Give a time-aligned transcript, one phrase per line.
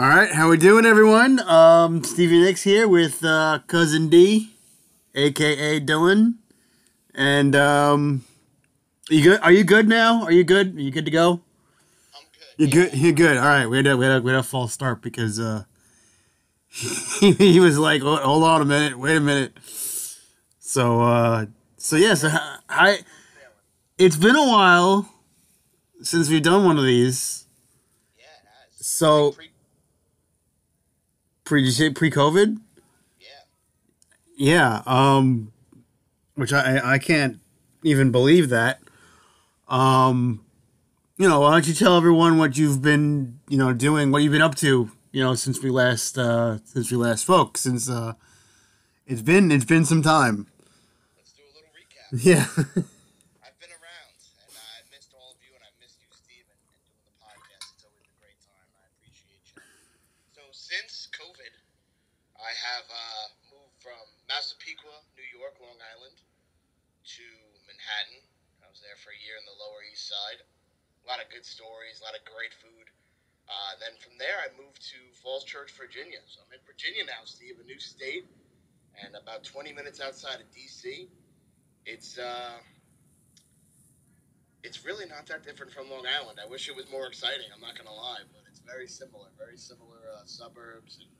[0.00, 1.40] All right, how we doing, everyone?
[1.40, 4.48] Um, Stevie Nics here with uh, cousin D,
[5.14, 6.36] aka Dylan,
[7.14, 8.24] and um,
[9.10, 9.40] you good?
[9.42, 10.22] Are you good now?
[10.22, 10.74] Are you good?
[10.74, 11.42] Are you good to go?
[12.14, 12.74] I'm good.
[12.74, 12.98] You're good.
[12.98, 13.36] You're good.
[13.36, 15.64] All right, we had a, we had a, we had a false start because uh,
[16.70, 19.52] he was like, "Hold hold on a minute, wait a minute."
[20.60, 21.44] So uh,
[21.76, 22.98] so yeah, so I, I
[23.98, 25.12] it's been a while
[26.00, 27.44] since we've done one of these.
[28.16, 28.48] Yeah, it
[28.78, 28.86] has.
[28.86, 29.49] So Pre-
[31.50, 32.58] pre did you say pre COVID.
[33.18, 33.26] yeah.
[34.36, 35.52] Yeah, um,
[36.36, 37.40] which I I can't
[37.82, 38.78] even believe that.
[39.68, 40.44] Um,
[41.18, 44.32] you know, why don't you tell everyone what you've been, you know, doing, what you've
[44.32, 48.12] been up to, you know, since we last uh since we last spoke, since uh
[49.08, 50.46] it's been it's been some time.
[51.18, 52.14] Let's do a little recap.
[52.30, 52.46] Yeah.
[53.42, 54.14] I've been around,
[54.46, 57.16] and I missed all of you, and I missed you, Steve, and, and doing the
[57.18, 57.74] podcast.
[57.74, 58.70] It's always a great time.
[58.78, 59.58] I appreciate you.
[60.30, 61.52] So since COVID,
[62.40, 66.16] I have uh, moved from Massapequa, New York, Long Island,
[67.18, 67.26] to
[67.68, 68.24] Manhattan.
[68.64, 70.40] I was there for a year in the Lower East Side.
[70.40, 72.86] A lot of good stories, a lot of great food.
[73.50, 76.22] Uh, then from there, I moved to Falls Church, Virginia.
[76.30, 78.22] So I'm in Virginia now, Steve, a new state,
[79.02, 81.08] and about 20 minutes outside of D.C.
[81.86, 82.54] It's uh,
[84.62, 86.38] it's really not that different from Long Island.
[86.38, 87.50] I wish it was more exciting.
[87.50, 89.26] I'm not gonna lie, but it's very similar.
[89.36, 91.10] Very similar uh, suburbs and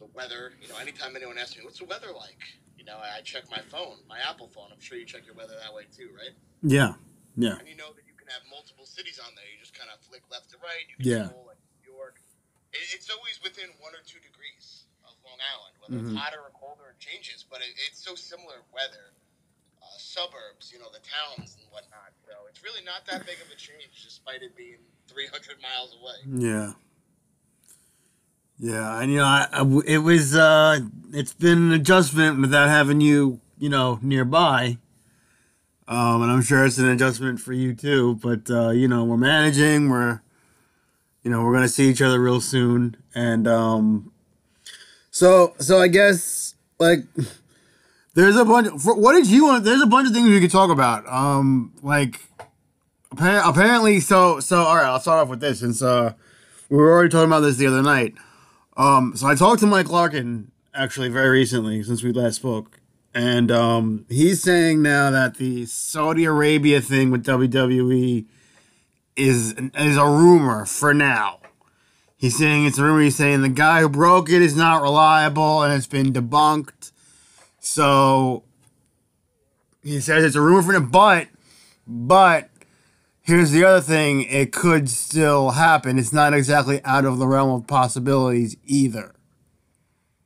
[0.00, 0.52] the weather.
[0.60, 2.42] You know, anytime anyone asks me, "What's the weather like?"
[2.76, 4.66] You know, I check my phone, my Apple phone.
[4.72, 6.34] I'm sure you check your weather that way too, right?
[6.62, 6.94] yeah.
[7.36, 7.56] Yeah.
[7.56, 9.44] And you know that you can have multiple cities on there.
[9.46, 10.84] You just kind of flick left to right.
[10.90, 11.24] You can Yeah.
[11.28, 11.51] scroll like New York.
[12.72, 15.74] It, it's always within one or two degrees of Long Island.
[15.80, 16.08] Whether Mhm.
[16.12, 17.44] it's hotter or colder, it changes.
[17.48, 19.12] But it, it's so similar weather,
[19.82, 22.12] uh, suburbs, you know, the towns and whatnot.
[22.26, 26.20] So it's really not that big of a change, despite it being 300 miles away.
[26.26, 26.72] Yeah.
[28.58, 30.78] Yeah, and you know, I, I it was uh
[31.12, 34.78] it's been an adjustment without having you, you know, nearby.
[35.88, 39.16] Um, and I'm sure it's an adjustment for you too, but uh, you know, we're
[39.16, 40.20] managing, we're
[41.22, 44.12] you know, we're to see each other real soon and um
[45.10, 47.00] so so I guess like
[48.14, 50.50] there's a bunch for, what did you want there's a bunch of things we could
[50.50, 51.06] talk about.
[51.06, 52.20] Um like
[53.18, 56.14] apparently so so all right, I'll start off with this since uh
[56.72, 58.14] we were already talking about this the other night.
[58.78, 62.80] Um, so I talked to Mike Larkin actually very recently since we last spoke,
[63.12, 68.24] and um, he's saying now that the Saudi Arabia thing with WWE
[69.16, 71.38] is is a rumor for now.
[72.16, 73.02] He's saying it's a rumor.
[73.02, 76.92] He's saying the guy who broke it is not reliable and it's been debunked.
[77.58, 78.44] So
[79.82, 81.28] he says it's a rumor for now, but
[81.86, 82.48] but
[83.22, 85.96] Here's the other thing, it could still happen.
[85.96, 89.14] It's not exactly out of the realm of possibilities either.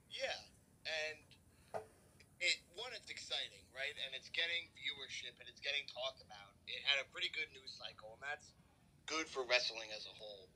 [0.09, 0.33] Yeah,
[0.89, 1.21] and
[2.41, 3.93] it one, it's exciting, right?
[4.01, 6.57] And it's getting viewership and it's getting talked about.
[6.65, 8.57] It had a pretty good news cycle, and that's
[9.05, 10.49] good for wrestling as a whole.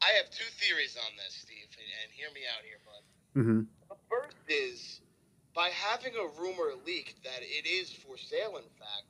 [0.00, 3.04] I have two theories on this, Steve, and, and hear me out here, bud.
[3.38, 3.60] Mm-hmm.
[3.90, 5.00] The first is
[5.54, 9.06] by having a rumor leaked that it is for sale, in fact,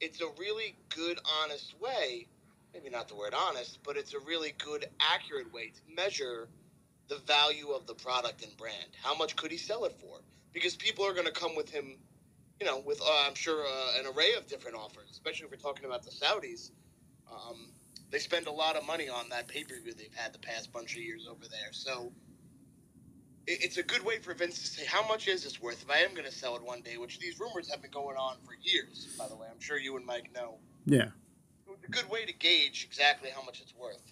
[0.00, 2.26] it's a really good, honest way,
[2.74, 6.48] maybe not the word honest, but it's a really good, accurate way to measure
[7.08, 8.98] the value of the product and brand.
[9.00, 10.18] How much could he sell it for?
[10.52, 11.96] Because people are going to come with him,
[12.60, 15.56] you know, with, uh, I'm sure, uh, an array of different offers, especially if we're
[15.58, 16.72] talking about the Saudis.
[17.30, 17.70] Um,
[18.10, 20.72] they spend a lot of money on that pay per view they've had the past
[20.72, 21.72] bunch of years over there.
[21.72, 22.12] So
[23.46, 25.90] it- it's a good way for Vince to say, how much is this worth if
[25.90, 28.40] I am going to sell it one day, which these rumors have been going on
[28.44, 29.48] for years, by the way.
[29.50, 30.58] I'm sure you and Mike know.
[30.86, 31.10] Yeah.
[31.70, 34.02] It's a good way to gauge exactly how much it's worth.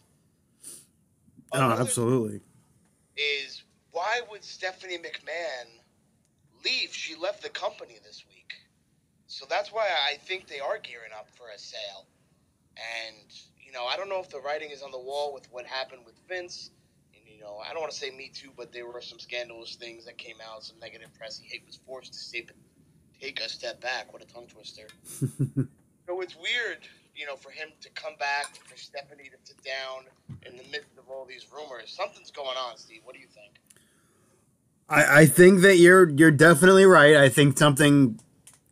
[1.53, 2.41] Oh, Another absolutely.
[3.17, 3.63] Is
[3.93, 5.81] why would Stephanie McMahon
[6.65, 6.93] leave?
[6.95, 8.53] She left the company this week.
[9.27, 12.07] So that's why I think they are gearing up for a sale.
[12.77, 13.33] And,
[13.77, 16.15] know, I don't know if the writing is on the wall with what happened with
[16.29, 16.71] Vince.
[17.15, 19.77] And, you know, I don't want to say Me Too, but there were some scandalous
[19.77, 21.39] things that came out, some negative press.
[21.39, 22.51] He was forced to step,
[23.21, 24.13] take a step back.
[24.13, 24.89] What a tongue twister.
[26.07, 26.79] So it's weird,
[27.17, 30.05] you know, for him to come back, for Stephanie to sit down
[30.47, 31.93] in the midst of all these rumors.
[31.93, 33.01] Something's going on, Steve.
[33.05, 33.55] What do you think?
[34.89, 37.17] I, I think that you're you're definitely right.
[37.17, 38.21] I think something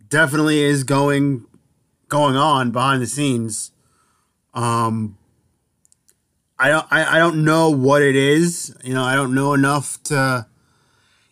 [0.09, 1.47] definitely is going
[2.09, 3.73] going on behind the scenes.
[4.55, 5.19] Um
[6.59, 8.75] I don't I, I don't know what it is.
[8.85, 10.47] You know, I don't know enough to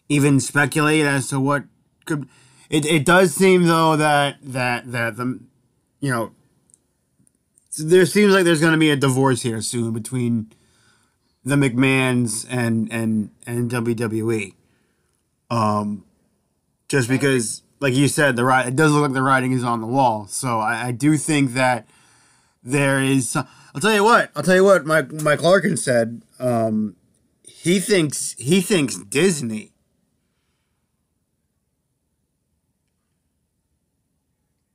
[0.09, 1.65] even speculate as to what
[2.05, 2.29] could
[2.69, 5.41] it, it does seem though that that that the
[6.01, 6.33] you know
[7.79, 10.53] there seems like there's going to be a divorce here soon between
[11.45, 14.55] the McMahons and and and WWE.
[15.51, 16.05] Um,
[16.89, 19.87] just because, like you said, the it does look like the writing is on the
[19.87, 20.27] wall.
[20.29, 21.87] So I, I do think that
[22.63, 23.37] there is.
[23.37, 24.31] I'll tell you what.
[24.37, 24.87] I'll tell you what.
[24.87, 26.23] Mike Mike Larkin said.
[26.39, 26.97] Um,
[27.43, 29.73] he thinks he thinks Disney.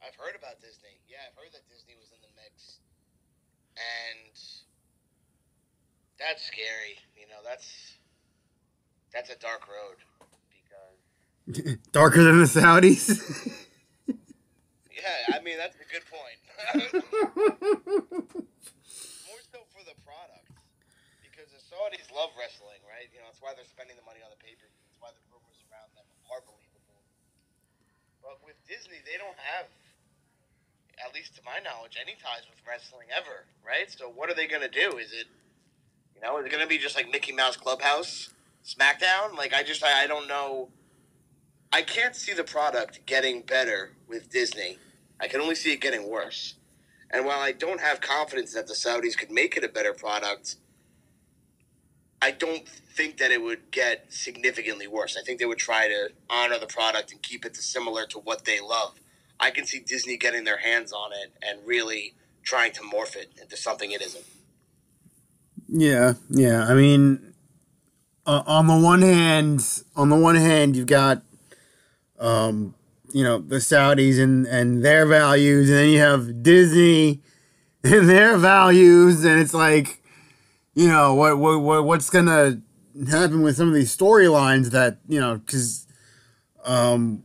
[0.02, 1.00] I've heard about Disney.
[1.08, 2.80] Yeah, I've heard that Disney was in the mix,
[3.76, 4.34] and
[6.20, 6.98] that's scary.
[7.16, 7.98] You know, that's
[9.14, 9.98] that's a dark road
[11.48, 13.20] because Darker than the Saudis.
[14.08, 16.04] yeah, I mean that's a good.
[16.58, 16.94] More
[19.46, 20.50] so for the product
[21.22, 23.06] because the Saudis love wrestling, right?
[23.14, 24.82] You know, that's why they're spending the money on the pay per view.
[24.90, 26.98] That's why the rumors around them are believable.
[28.26, 29.70] But with Disney, they don't have,
[30.98, 33.86] at least to my knowledge, any ties with wrestling ever, right?
[33.86, 34.98] So what are they gonna do?
[34.98, 35.30] Is it,
[36.18, 38.34] you know, is it gonna be just like Mickey Mouse Clubhouse,
[38.66, 39.38] SmackDown?
[39.38, 40.70] Like I just I, I don't know.
[41.72, 44.80] I can't see the product getting better with Disney.
[45.20, 46.56] I can only see it getting worse.
[47.10, 50.58] And while I don't have confidence that the Saudis could make it a better product,
[52.22, 55.18] I don't think that it would get significantly worse.
[55.18, 58.46] I think they would try to honor the product and keep it similar to what
[58.46, 59.00] they love.
[59.40, 63.32] I can see Disney getting their hands on it and really trying to morph it
[63.40, 64.26] into something it isn't.
[65.68, 66.66] Yeah, yeah.
[66.66, 67.34] I mean,
[68.26, 69.62] uh, on the one hand,
[69.96, 71.22] on the one hand, you've got,
[72.20, 72.74] um,
[73.12, 77.22] you know, the Saudis and and their values, and then you have Disney
[77.84, 80.02] and their values, and it's like,
[80.74, 82.62] you know, what what, what what's gonna
[83.10, 85.88] happen with some of these storylines that you know, because,
[86.66, 87.24] um,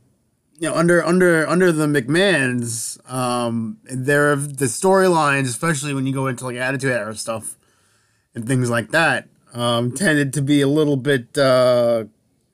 [0.59, 6.27] you know, under under under the McMahons, um, there the storylines, especially when you go
[6.27, 7.57] into like Attitude Era stuff
[8.35, 12.05] and things like that um, tended to be a little bit uh,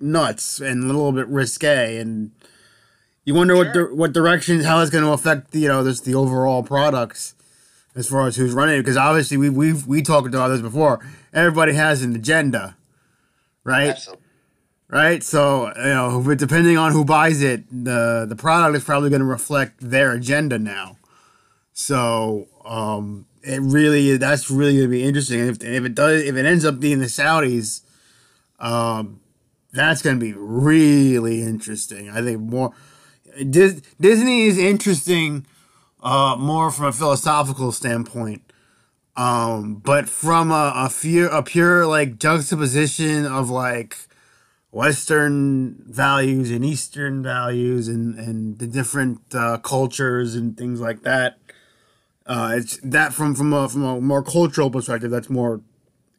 [0.01, 2.31] nuts and a little bit risque, and
[3.29, 6.15] you wonder what di- what direction how it's going to affect you know this the
[6.15, 7.35] overall products
[7.95, 11.07] as far as who's running it because obviously we we've we talked about this before.
[11.35, 12.79] Everybody has an agenda,
[13.65, 13.91] right?
[13.91, 14.25] Absolutely.
[14.89, 15.23] Right.
[15.23, 19.21] So you know, but depending on who buys it, the the product is probably going
[19.21, 20.97] to reflect their agenda now.
[21.75, 25.41] So um, it really that's really going to be interesting.
[25.41, 27.83] And if, and if it does, if it ends up being the Saudis,
[28.59, 29.21] um,
[29.75, 32.09] that's going to be really interesting.
[32.09, 32.73] I think more
[33.51, 35.47] Dis, Disney is interesting
[36.03, 38.43] uh, more from a philosophical standpoint.
[39.17, 43.97] Um, but from a, a fear, a pure like juxtaposition of like
[44.71, 51.39] Western values and Eastern values and, and the different uh, cultures and things like that.
[52.27, 55.63] Uh, it's that from from a from a more cultural perspective that's more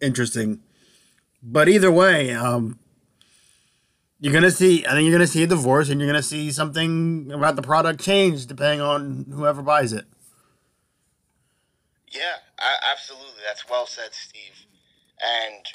[0.02, 0.60] interesting.
[1.42, 2.80] But either way, um,
[4.20, 4.86] you're gonna see.
[4.86, 8.02] I think you're gonna see a divorce, and you're gonna see something about the product
[8.02, 10.06] change depending on whoever buys it.
[12.12, 13.42] Yeah, a- absolutely.
[13.46, 14.66] That's well said, Steve.
[15.22, 15.66] And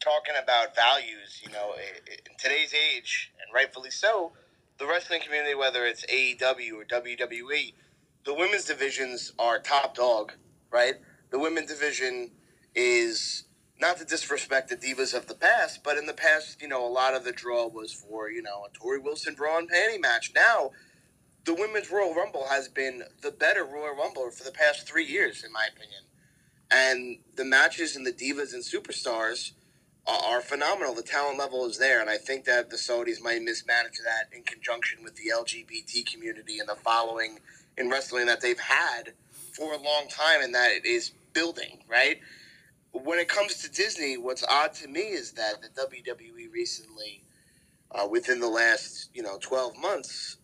[0.00, 4.36] talking about values, you know, i- i- in today's age, and rightfully so,
[4.78, 7.74] the wrestling community, whether it's AEW or WWE,
[8.24, 10.32] the women's divisions are top dog,
[10.70, 10.96] right?
[11.30, 12.32] The women's division
[12.74, 13.43] is
[13.80, 16.88] not to disrespect the divas of the past, but in the past, you know, a
[16.88, 20.32] lot of the draw was for, you know, a Torrie Wilson bra and panty match.
[20.34, 20.70] Now,
[21.44, 25.44] the women's Royal Rumble has been the better Royal Rumble for the past three years,
[25.44, 26.02] in my opinion.
[26.70, 29.52] And the matches and the divas and superstars
[30.06, 30.94] are, are phenomenal.
[30.94, 34.42] The talent level is there, and I think that the Saudis might mismanage that in
[34.44, 37.40] conjunction with the LGBT community and the following
[37.76, 39.12] in wrestling that they've had
[39.52, 41.80] for a long time, and that it is building.
[41.88, 42.20] Right.
[42.94, 47.24] When it comes to Disney, what's odd to me is that the WWE recently,
[47.90, 50.36] uh, within the last you know twelve months,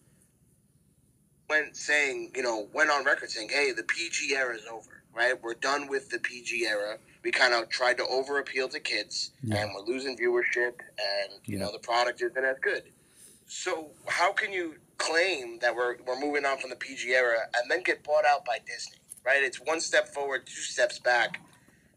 [1.49, 5.02] went saying, you know, went on record saying, "Hey, the PG era is over.
[5.14, 5.40] Right?
[5.42, 6.99] We're done with the PG era.
[7.25, 9.57] We kind of tried to over appeal to kids, Yeah.
[9.57, 11.64] and we're losing viewership, and you Yeah.
[11.66, 12.92] know, the product isn't as good.
[13.47, 17.71] So how can you claim that we're we're moving on from the PG era and
[17.71, 18.99] then get bought out by Disney?
[19.25, 19.42] Right?
[19.42, 21.40] It's one step forward, two steps back.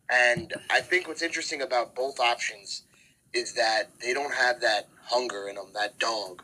[0.10, 2.83] And I think what's interesting about both options
[3.33, 6.43] is that they don't have that hunger in them, that dog,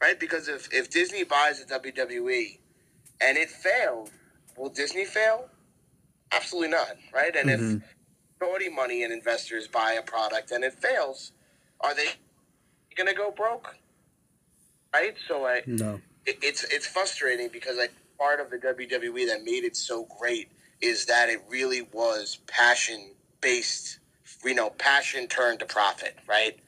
[0.00, 0.18] right?
[0.18, 2.58] Because if, if Disney buys the WWE
[3.20, 4.10] and it fails,
[4.56, 5.48] will Disney fail?
[6.32, 7.34] Absolutely not, right?
[7.36, 7.76] And Mhm.
[7.76, 7.82] if
[8.40, 11.32] Saudi money and investors buy a product and it fails,
[11.80, 12.08] are they
[12.96, 13.76] going to go broke?
[14.94, 15.16] Right?
[15.28, 16.00] So I, No.
[16.26, 20.50] it, it's it's frustrating because I part of the WWE that made it so great
[20.82, 24.00] is that it really was passion based
[24.44, 26.58] you know, passion turned to profit, right?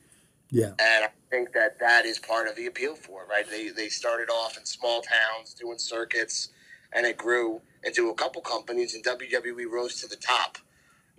[0.51, 0.69] Yeah.
[0.79, 3.49] And I think that that is part of the appeal for it, right?
[3.49, 6.51] They, they started off in small towns doing circuits,
[6.93, 10.59] and it grew into a couple companies, and WWE rose to the top.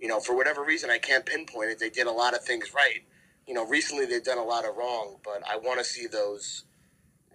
[0.00, 1.78] You know, for whatever reason, I can't pinpoint it.
[1.78, 3.02] They did a lot of things right.
[3.46, 6.64] You know, recently they've done a lot of wrong, but I want to see those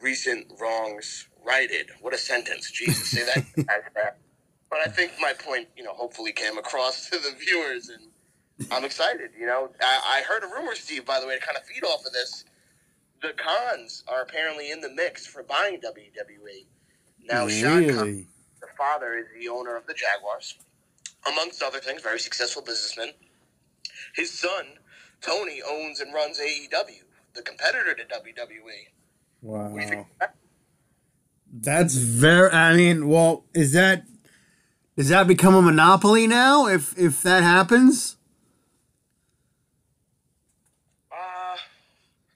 [0.02, 1.90] recent wrongs righted.
[2.02, 2.70] What a sentence.
[2.72, 4.18] Jesus, say that.
[4.72, 8.86] but I think my point, you know, hopefully came across to the viewers, and I'm
[8.86, 9.32] excited.
[9.38, 11.84] You know, I, I heard a rumor, Steve, by the way, to kind of feed
[11.84, 12.46] off of this.
[13.22, 16.66] The Khans are apparently in the mix for buying WWE.
[17.24, 18.28] Now, Shad Khan, really?
[18.62, 20.56] the father, is the owner of the Jaguars,
[21.28, 23.10] amongst other things, very successful businessman.
[24.16, 24.66] His son,
[25.22, 27.04] Tony, owns and runs AEW,
[27.36, 28.88] the competitor to WWE.
[29.44, 29.70] Wow.
[29.70, 30.02] What do you think?
[30.02, 30.36] of that?
[31.54, 32.50] That's very.
[32.52, 34.06] I mean, well, is that
[34.98, 36.68] does that become a monopoly now?
[36.68, 38.18] If if that happens,
[41.12, 41.58] Uh,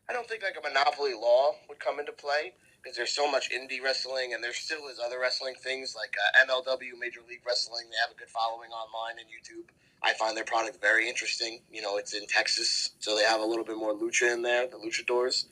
[0.10, 3.50] I don't think like a monopoly law would come into play because there's so much
[3.52, 7.86] indie wrestling and there still is other wrestling things like uh, MLW, Major League Wrestling.
[7.90, 9.70] They have a good following online and YouTube.
[10.04, 11.62] I find their product very interesting.
[11.72, 14.68] You know, it's in Texas, so they have a little bit more lucha in there,
[14.68, 15.46] the luchadors.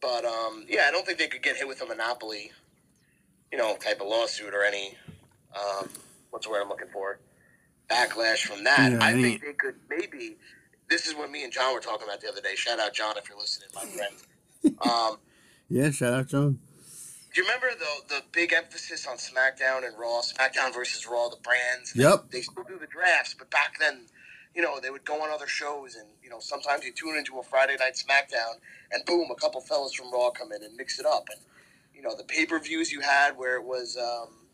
[0.00, 2.50] But um, yeah, I don't think they could get hit with a monopoly,
[3.52, 4.96] you know, type of lawsuit or any
[5.54, 5.88] um,
[6.36, 7.18] what's the word I'm looking for?
[7.88, 8.92] Backlash from that.
[8.92, 10.36] Yeah, I any- think they could maybe.
[10.90, 12.54] This is what me and John were talking about the other day.
[12.54, 14.76] Shout out John if you're listening, my friend.
[14.82, 15.16] Um,
[15.70, 15.90] yeah.
[15.90, 16.58] Shout out, John.
[17.34, 20.20] do you remember the the big emphasis on SmackDown and Raw?
[20.20, 21.94] SmackDown versus Raw, the brands.
[21.96, 22.30] Yep.
[22.30, 24.06] They still do the drafts, but back then,
[24.54, 27.38] you know, they would go on other shows, and you know, sometimes you tune into
[27.38, 28.60] a Friday night SmackDown,
[28.92, 31.40] and boom, a couple fellas from Raw come in and mix it up, and
[31.94, 34.45] you know, the pay per views you had where it was um,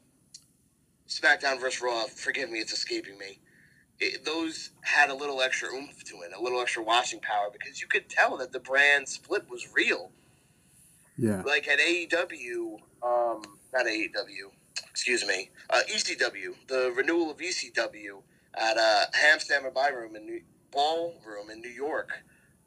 [1.21, 2.05] SmackDown versus Raw.
[2.07, 3.41] Forgive me, it's escaping me.
[4.01, 7.81] It, those had a little extra oomph to it, a little extra watching power, because
[7.81, 10.13] you could tell that the brand split was real
[11.19, 11.43] Yeah.
[11.47, 13.43] like at AEW, um,
[13.73, 14.53] not AEW,
[14.91, 18.23] excuse me, uh, ECW, the renewal of ECW
[18.55, 20.43] at uh, Hammerstein Ballroom in New,
[20.73, 22.11] Ballroom in New York,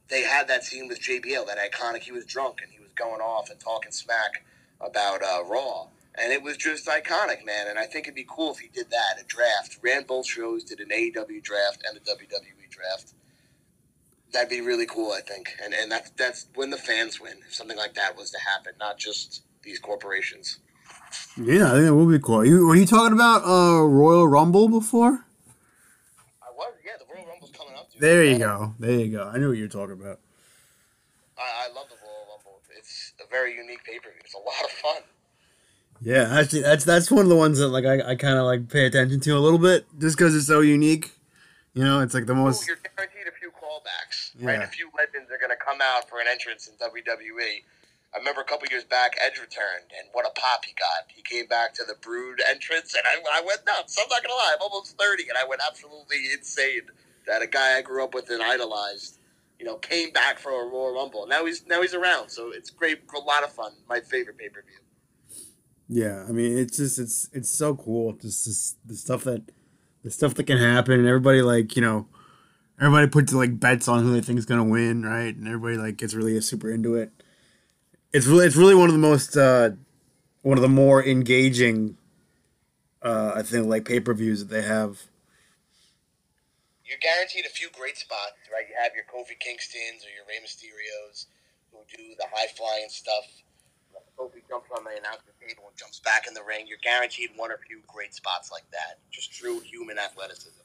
[0.10, 2.02] they had that scene with JBL, that iconic.
[2.04, 4.46] He was drunk and he was going off and talking smack
[4.82, 5.88] about uh, Raw,
[6.18, 7.68] and it was just iconic, man.
[7.68, 10.64] And I think it'd be cool if he did that, a draft, ran both shows,
[10.64, 13.14] did an AEW draft and a WWE draft.
[14.32, 17.38] That'd be really cool, I think, and and that's that's when the fans win.
[17.48, 20.60] If something like that was to happen, not just these corporations.
[21.38, 22.46] Yeah, I think that would be cool.
[22.46, 25.26] You were you talking about uh Royal Rumble before?
[26.42, 26.94] I was, yeah.
[27.00, 27.92] The Royal Rumble's coming up.
[27.92, 28.02] Dude.
[28.02, 28.74] There you go.
[28.80, 29.32] There you go.
[29.34, 30.20] I knew what you were talking about.
[31.38, 32.62] I, I love the Royal Rumble.
[32.78, 34.20] It's a very unique pay per view.
[34.24, 35.02] It's a lot of fun.
[36.06, 38.70] Yeah, actually, that's that's one of the ones that like I, I kind of like
[38.70, 41.12] pay attention to a little bit just because it's so unique.
[41.74, 42.68] You know, it's like the Ooh, most.
[42.68, 44.62] you're guaranteed a few callbacks, right?
[44.62, 47.66] A few legends are going to come out for an entrance in WWE.
[48.14, 51.10] I remember a couple years back, Edge returned, and what a pop he got.
[51.10, 53.98] He came back to the Brood entrance, and I, I went nuts.
[54.00, 56.84] I'm not going to lie, I'm almost 30, and I went absolutely insane
[57.26, 59.18] that a guy I grew up with and idolized,
[59.60, 61.26] you know, came back for a Royal Rumble.
[61.28, 63.74] Now he's now he's around, so it's great, a lot of fun.
[63.90, 64.85] My favorite pay per view.
[65.88, 68.14] Yeah, I mean, it's just it's it's so cool.
[68.14, 69.44] Just, the stuff that
[70.04, 72.08] the stuff that can happen, and everybody like you know,
[72.80, 75.36] everybody puts like bets on who they think is gonna win, right?
[75.36, 77.12] And everybody like gets really super into it.
[78.14, 79.72] It's really it's really one of the most uh,
[80.42, 81.98] one of the more engaging,
[83.02, 85.04] uh, I think, like pay per views that they have.
[86.86, 88.66] you're guaranteed a few great spots, right?
[88.70, 91.26] You have your Kofi Kingstons or your Rey Mysterios
[91.72, 93.26] who do the high flying stuff.
[94.18, 96.66] Kofi jumps on the announcement table and jumps back in the ring.
[96.68, 99.00] You're guaranteed one or few great spots like that.
[99.12, 100.62] Just true human athleticism.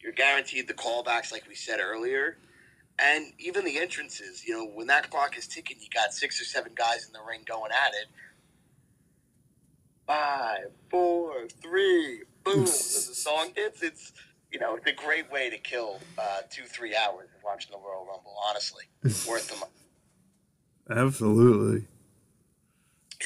[0.00, 2.38] You're guaranteed the callbacks, like we said earlier,
[2.98, 4.46] and even the entrances.
[4.46, 7.20] You know, when that clock is ticking, you got six or seven guys in the
[7.26, 8.06] ring going at it.
[10.06, 12.62] Five, four, three, boom.
[12.62, 14.12] As the song hits, it's
[14.50, 17.78] you know, it's a great way to kill uh, two, three hours of watching the
[17.78, 18.34] Royal Rumble.
[18.48, 18.84] Honestly,
[19.28, 19.72] worth the money.
[20.90, 21.86] Absolutely.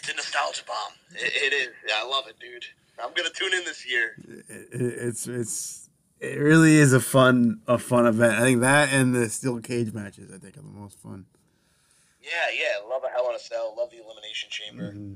[0.05, 0.93] It's a nostalgia bomb.
[1.15, 1.69] It, it is.
[1.89, 2.65] Yeah, I love it, dude.
[3.03, 4.15] I'm gonna tune in this year.
[4.29, 5.89] It, it, it's it's
[6.21, 8.35] it really is a fun a fun event.
[8.35, 11.25] I think that and the steel cage matches I think are the most fun.
[12.21, 12.87] Yeah, yeah.
[12.87, 13.75] Love a Hell in a Cell.
[13.79, 14.93] Love the Elimination Chamber.
[14.93, 15.15] Mm-hmm.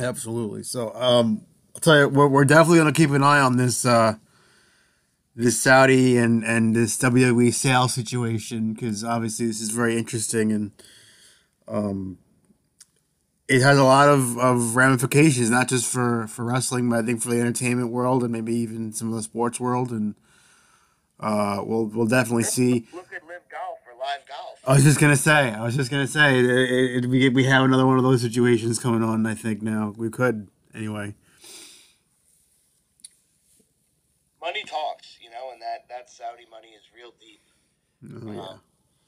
[0.00, 0.62] Absolutely.
[0.62, 1.42] So, um,
[1.74, 4.14] I'll tell you, we're, we're definitely going to keep an eye on this, uh,
[5.34, 10.72] this Saudi and, and this WWE sale situation because obviously this is very interesting and,
[11.66, 12.18] um,
[13.48, 17.22] it has a lot of, of ramifications, not just for, for wrestling, but I think
[17.22, 19.90] for the entertainment world and maybe even some of the sports world.
[19.90, 20.14] And,
[21.20, 22.86] uh, we'll we'll definitely see.
[22.92, 24.60] Look at LIV Golf or LIV Golf.
[24.66, 25.50] I was just gonna say.
[25.50, 26.38] I was just gonna say.
[26.38, 29.26] It, it, we we have another one of those situations coming on.
[29.26, 31.14] I think now we could anyway.
[34.40, 37.42] Money talks, you know, and that that Saudi money is real deep.
[38.04, 38.40] Oh, yeah.
[38.40, 38.60] Um,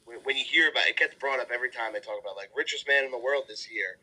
[0.04, 2.50] when, when you hear about it, gets brought up every time they talk about like
[2.56, 3.98] richest man in the world this year.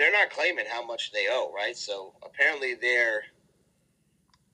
[0.00, 1.76] They're not claiming how much they owe, right?
[1.76, 3.24] So apparently they're.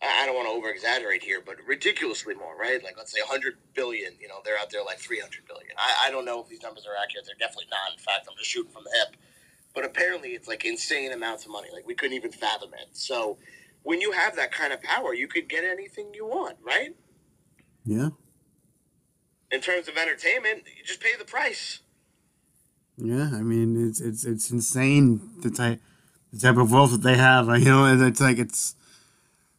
[0.02, 2.82] I don't want to over exaggerate here, but ridiculously more, right?
[2.82, 4.14] Like let's say 100 billion.
[4.20, 5.70] You know, they're out there like 300 billion.
[5.78, 7.26] I, I don't know if these numbers are accurate.
[7.26, 7.92] They're definitely not.
[7.96, 9.16] In fact, I'm just shooting from the hip.
[9.72, 11.68] But apparently, it's like insane amounts of money.
[11.72, 12.88] Like we couldn't even fathom it.
[12.96, 13.38] So
[13.84, 16.96] when you have that kind of power, you could get anything you want, right?
[17.84, 18.08] Yeah.
[19.52, 21.82] In terms of entertainment, you just pay the price.
[22.98, 25.80] Yeah, I mean it's it's it's insane the type
[26.32, 27.46] the type of wealth that they have.
[27.48, 28.74] You know, and it's like it's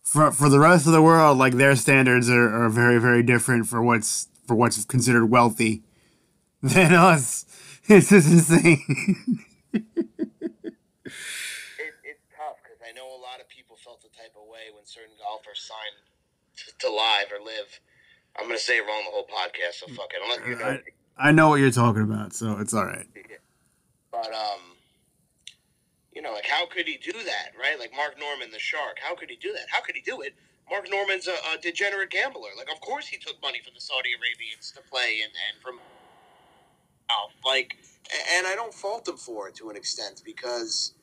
[0.02, 3.68] for for the rest of the world, like their standards are, are very very different
[3.68, 5.84] for what's for what's considered wealthy
[6.64, 7.46] than us.
[7.88, 9.46] It's just insane.
[9.74, 9.84] It,
[12.04, 14.86] it's tough because I know a lot of people felt the type of way when
[14.86, 15.96] certain golfers signed
[16.58, 17.80] to, to LIV or LIV.
[18.36, 20.22] I'm gonna say it wrong the whole podcast, so fuck it.
[20.24, 20.80] Unless you uh, know,
[21.20, 23.08] I know what you're talking about, so it's all right.
[24.12, 24.62] but um,
[26.14, 27.80] you know, like how could he do that, right?
[27.80, 28.98] Like Mark Norman, the shark.
[29.02, 29.68] How could he do that?
[29.70, 30.36] How could he do it?
[30.70, 32.50] Mark Norman's a, a degenerate gambler.
[32.58, 35.80] Like, of course he took money from the Saudi Arabians to play and, and from
[37.10, 37.78] oh, like,
[38.36, 40.94] and I don't fault him for it to an extent because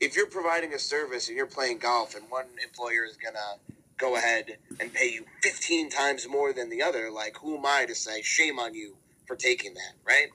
[0.00, 3.58] if you're providing a service and you're playing golf and one employer is gonna
[3.98, 7.84] go ahead and pay you 15 times more than the other, like, who am I
[7.86, 8.96] to say shame on you
[9.30, 10.26] for taking that, right?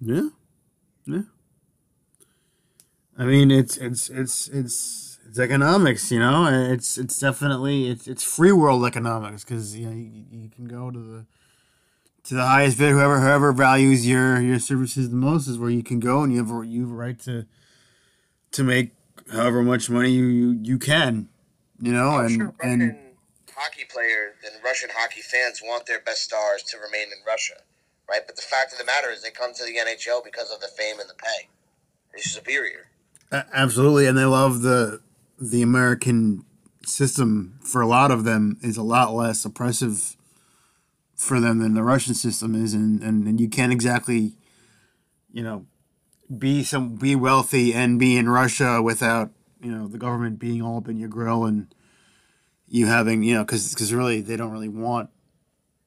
[0.00, 0.30] Yeah,
[1.06, 1.22] yeah.
[3.16, 6.48] I mean, it's it's it's it's it's economics, you know.
[6.72, 10.90] It's it's definitely it's it's free world economics because you know you, you can go
[10.90, 11.26] to the
[12.24, 15.84] to the highest bid, whoever whoever values your your services the most is where you
[15.84, 17.46] can go, and you have a, you have a right to
[18.50, 18.90] to make
[19.30, 21.28] however much money you you, you can,
[21.80, 22.96] you know, I'm and sure and
[23.54, 27.54] hockey players and Russian hockey fans want their best stars to remain in Russia,
[28.08, 28.20] right?
[28.26, 30.68] But the fact of the matter is, they come to the NHL because of the
[30.68, 31.48] fame and the pay.
[32.14, 32.88] It's superior.
[33.30, 35.00] A- Absolutely, and they love the
[35.38, 36.44] the American
[36.84, 37.58] system.
[37.62, 40.16] For a lot of them, is a lot less oppressive
[41.14, 44.34] for them than the Russian system is, and and, and you can't exactly,
[45.32, 45.66] you know,
[46.38, 49.30] be some be wealthy and be in Russia without
[49.62, 51.74] you know the government being all up in your grill and
[52.68, 55.10] you having you know because because really they don't really want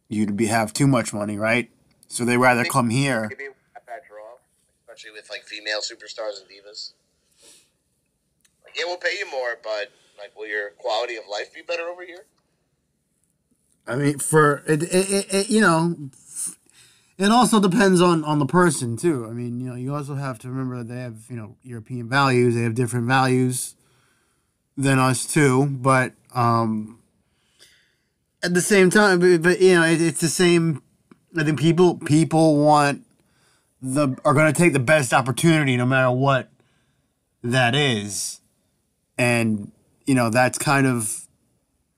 [0.08, 1.70] you to be have too much money, right?
[2.16, 3.28] So they rather come here.
[3.30, 3.50] Maybe
[3.86, 4.38] that draw,
[4.88, 6.94] especially with like female superstars and divas.
[8.64, 11.84] Like, yeah, we'll pay you more, but like, will your quality of life be better
[11.84, 12.26] over here?
[13.86, 15.96] I mean, for it, it, it, it, you know,
[17.18, 19.28] it also depends on on the person too.
[19.30, 22.08] I mean, you know, you also have to remember that they have you know European
[22.08, 22.56] values.
[22.56, 23.76] They have different values
[24.78, 25.66] than us too.
[25.66, 27.00] But um,
[28.42, 30.82] at the same time, but, but you know, it, it's the same.
[31.38, 33.04] I think people people want
[33.82, 36.50] the are going to take the best opportunity no matter what
[37.44, 38.40] that is,
[39.18, 39.72] and
[40.06, 41.28] you know that's kind of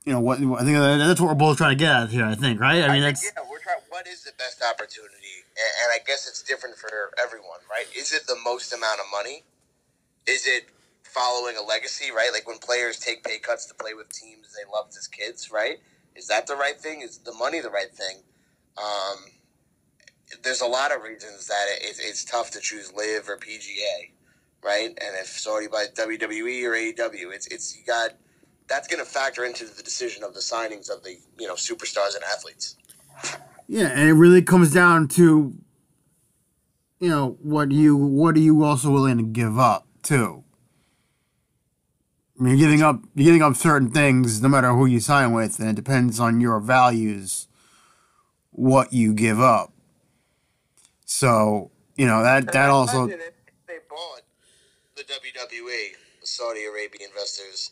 [0.05, 2.25] you know what I think that's what we're both trying to get at here.
[2.25, 2.83] I think, right?
[2.83, 3.77] I mean, think, that's yeah, we're trying.
[3.89, 5.43] What is the best opportunity?
[5.55, 7.85] And, and I guess it's different for everyone, right?
[7.95, 9.43] Is it the most amount of money?
[10.27, 10.67] Is it
[11.03, 12.29] following a legacy, right?
[12.33, 15.77] Like when players take pay cuts to play with teams they loved as kids, right?
[16.15, 17.01] Is that the right thing?
[17.01, 18.17] Is the money the right thing?
[18.77, 19.17] Um,
[20.43, 24.11] there's a lot of reasons that it, it's tough to choose LIV or PGA,
[24.63, 24.89] right?
[24.89, 28.11] And if Saudi by WWE or AEW, it's it's you got
[28.67, 32.15] that's going to factor into the decision of the signings of the you know superstars
[32.15, 32.75] and athletes.
[33.67, 35.53] Yeah, and it really comes down to
[36.99, 40.43] you know what you what are you also willing to give up too.
[42.39, 45.31] I mean, you're giving up you're giving up certain things no matter who you sign
[45.31, 47.46] with, and it depends on your values
[48.57, 49.71] what you give up.
[51.05, 53.19] So you know that that also if
[53.67, 54.21] they bought
[54.95, 57.71] the WWE, the Saudi Arabia investors,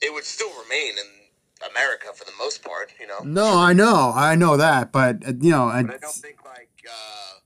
[0.00, 2.92] it would still remain in America for the most part.
[2.98, 3.18] You know.
[3.22, 6.44] no, I know, I know that, but uh, you know, I, But I don't think
[6.44, 7.38] like uh,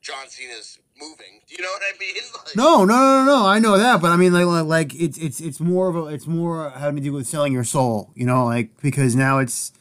[0.00, 1.42] John Cena's moving.
[1.46, 2.14] Do you know what I mean?
[2.32, 3.46] Like, No, no, no, no.
[3.46, 6.06] I know that, but I mean, like, like, like it's it's it's more of a
[6.06, 8.10] it's more having to do with selling your soul.
[8.14, 9.72] You know, like because now it's,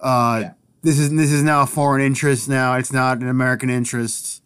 [0.00, 0.52] uh, Yeah.
[0.84, 2.48] This is this is now a foreign interest.
[2.48, 4.42] Now it's not an American interest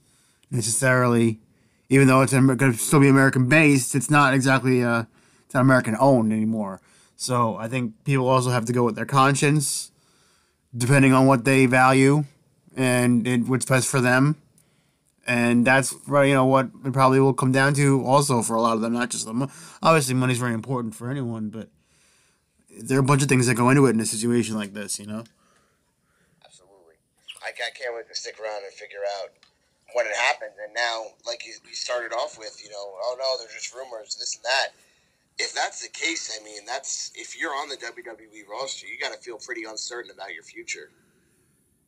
[0.51, 1.40] necessarily,
[1.88, 3.94] even though it's going to still be American based.
[3.94, 5.05] It's not exactly uh,
[5.44, 6.81] it's not American owned anymore.
[7.16, 9.90] So I think people also have to go with their conscience
[10.77, 12.24] depending on what they value
[12.77, 14.37] and, what's best for them.
[15.27, 18.74] And that's you know what it probably will come down to also for a lot
[18.74, 19.51] of them, not just them.
[19.83, 21.68] Obviously, money's very important for anyone, but
[22.81, 25.01] there are a bunch of things that go into it in a situation like this,
[25.01, 25.24] you know.
[27.61, 29.31] I, I can't wait to stick around and figure out
[29.94, 30.55] when it happened.
[30.64, 34.16] And now, like you, you started off with, you know, oh no, they're just rumors,
[34.16, 34.68] this and that.
[35.38, 39.12] If that's the case, I mean, that's if you're on the WWE roster, you got
[39.12, 40.90] to feel pretty uncertain about your future.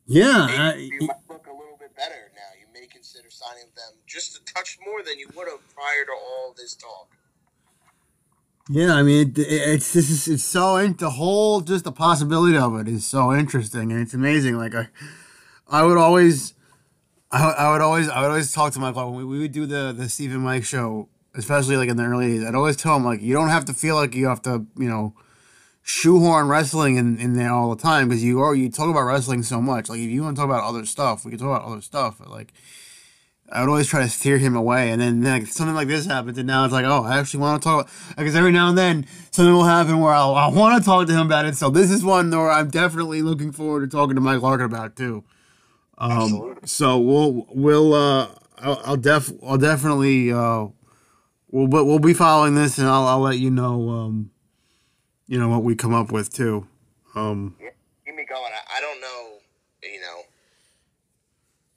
[0.07, 2.51] Yeah, Maybe you might look a little bit better now.
[2.59, 6.11] You may consider signing them just a touch more than you would have prior to
[6.11, 7.07] all this talk.
[8.69, 12.57] Yeah, I mean, it, it's this is it's so in, the whole just the possibility
[12.57, 14.57] of it is so interesting and it's amazing.
[14.57, 14.87] Like I,
[15.71, 16.53] I would always,
[17.31, 19.65] I, I would always I would always talk to my when we, we would do
[19.65, 22.45] the the Steve and Mike show, especially like in the early days.
[22.45, 24.89] I'd always tell him like you don't have to feel like you have to you
[24.89, 25.15] know
[25.81, 29.43] shoehorn wrestling in, in there all the time because you are you talk about wrestling
[29.43, 29.87] so much.
[29.87, 32.17] Like if you want to talk about other stuff, we can talk about other stuff.
[32.19, 32.51] But like
[33.51, 36.37] I would always try to steer him away, and then, like, something like this happens,
[36.37, 37.89] and now it's like, oh, I actually want to talk.
[38.17, 41.13] Because every now and then something will happen where I'll, I want to talk to
[41.13, 41.57] him about it.
[41.57, 44.95] So this is one where I'm definitely looking forward to talking to Mike Larkin about
[44.95, 45.25] too.
[45.97, 48.27] Um, so we'll we'll uh,
[48.57, 50.67] I'll, I'll def I'll definitely uh,
[51.49, 54.31] we'll but we'll be following this, and I'll I'll let you know um,
[55.27, 56.67] you know what we come up with too.
[57.15, 57.69] Um, Yeah,
[58.05, 58.51] Keep me going.
[58.53, 59.37] I, I don't know,
[59.83, 60.21] you know,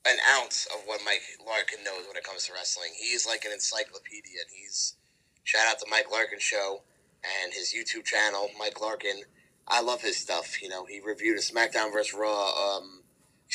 [0.06, 2.90] an ounce of what Mike Larkin knows when it comes to wrestling.
[2.98, 4.94] He's like an encyclopedia, and he's
[5.44, 6.82] shout out to Mike Larkin show
[7.42, 9.22] and his YouTube channel, Mike Larkin.
[9.66, 10.60] I love his stuff.
[10.62, 12.12] You know, he reviewed a SmackDown vs.
[12.14, 12.76] Raw.
[12.76, 13.03] Um,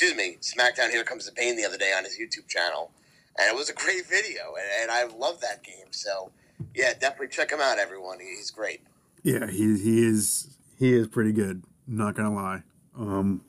[0.01, 2.89] excuse me, SmackDown Here Comes the Pain the other day on his YouTube channel,
[3.37, 5.91] and it was a great video, and, and I love that game.
[5.91, 6.31] So,
[6.73, 8.17] yeah, definitely check him out, everyone.
[8.21, 8.79] He's great.
[9.23, 11.63] yeah, he he is he is pretty good.
[11.85, 12.63] Not gonna lie.
[12.97, 13.41] Um,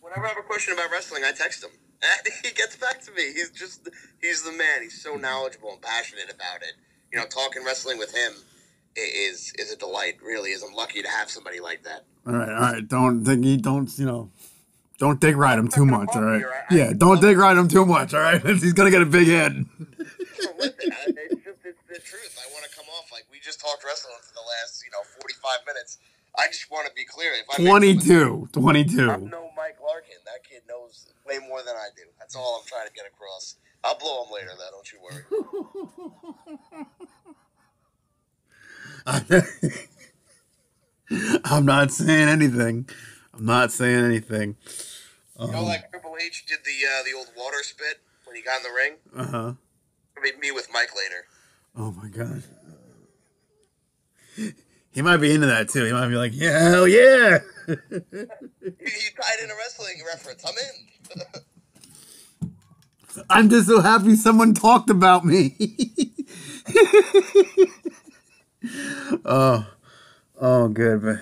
[0.00, 1.70] Whenever I have a question about wrestling, I text him.
[2.02, 3.32] And he gets back to me.
[3.32, 3.88] He's just,
[4.20, 4.82] he's the man.
[4.82, 6.74] He's so knowledgeable and passionate about it.
[7.10, 8.32] You know, talking wrestling with him
[8.96, 10.16] is is a delight.
[10.22, 10.62] Really is.
[10.62, 12.04] I'm lucky to have somebody like that.
[12.26, 12.88] all right, all right.
[12.88, 14.30] Don't think you don't you know.
[14.98, 16.42] Don't dig ride him too much, all right?
[16.70, 18.40] Yeah, don't dig ride him too much, all right?
[18.44, 19.66] He's gonna get a big head.
[19.78, 22.38] Listen, I- it's just it's the truth.
[22.40, 25.02] I want to come off like we just talked wrestling for the last, you know,
[25.20, 25.98] 45 minutes.
[26.38, 27.32] I just want to be clear.
[27.32, 27.82] If I make someone-
[28.52, 28.52] 22.
[28.52, 29.10] 22.
[29.10, 30.16] I'm no Mike Larkin.
[30.24, 32.02] That kid knows way more than I do.
[32.18, 33.56] That's all I'm trying to get across.
[33.84, 34.70] I'll blow him later, though.
[34.72, 35.24] Don't you worry.
[41.44, 42.88] I'm not saying anything.
[43.36, 44.56] I'm not saying anything.
[45.38, 48.58] You know, like Triple H did the uh, the old water spit when he got
[48.58, 48.92] in the ring.
[49.14, 49.52] Uh huh.
[50.22, 51.26] Maybe me with Mike later.
[51.76, 52.42] Oh my god.
[54.90, 55.84] He might be into that too.
[55.84, 57.38] He might be like, yeah, hell yeah.
[57.68, 57.76] You,
[58.70, 60.44] you tied in a wrestling reference.
[60.46, 60.54] I'm
[61.24, 61.42] in.
[63.30, 65.56] I'm just so happy someone talked about me.
[69.24, 69.66] oh,
[70.40, 71.02] oh, good.
[71.02, 71.16] But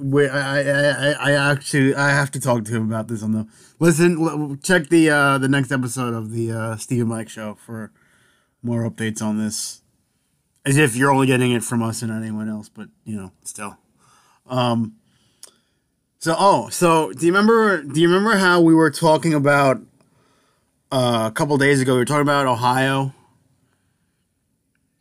[0.00, 3.32] wait, I, I, I, I actually, I have to talk to him about this on
[3.32, 3.46] the.
[3.78, 7.92] Listen, check the uh the next episode of the uh Steve and Mike show for
[8.62, 9.82] more updates on this.
[10.66, 13.32] As if you're only getting it from us and not anyone else, but you know,
[13.44, 13.78] still.
[14.46, 14.96] Um.
[16.18, 17.82] So, oh, so do you remember?
[17.82, 19.80] Do you remember how we were talking about
[20.92, 21.94] uh, a couple days ago?
[21.94, 23.14] We were talking about Ohio,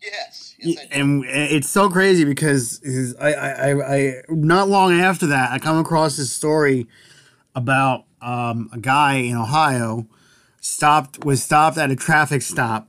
[0.02, 0.39] Yes.
[0.62, 1.02] Yes I do.
[1.02, 5.78] and it's so crazy because I, I, I, I, not long after that, I come
[5.78, 6.88] across this story
[7.56, 10.08] about um, a guy in Ohio
[10.62, 12.88] stopped was stopped at a traffic stop,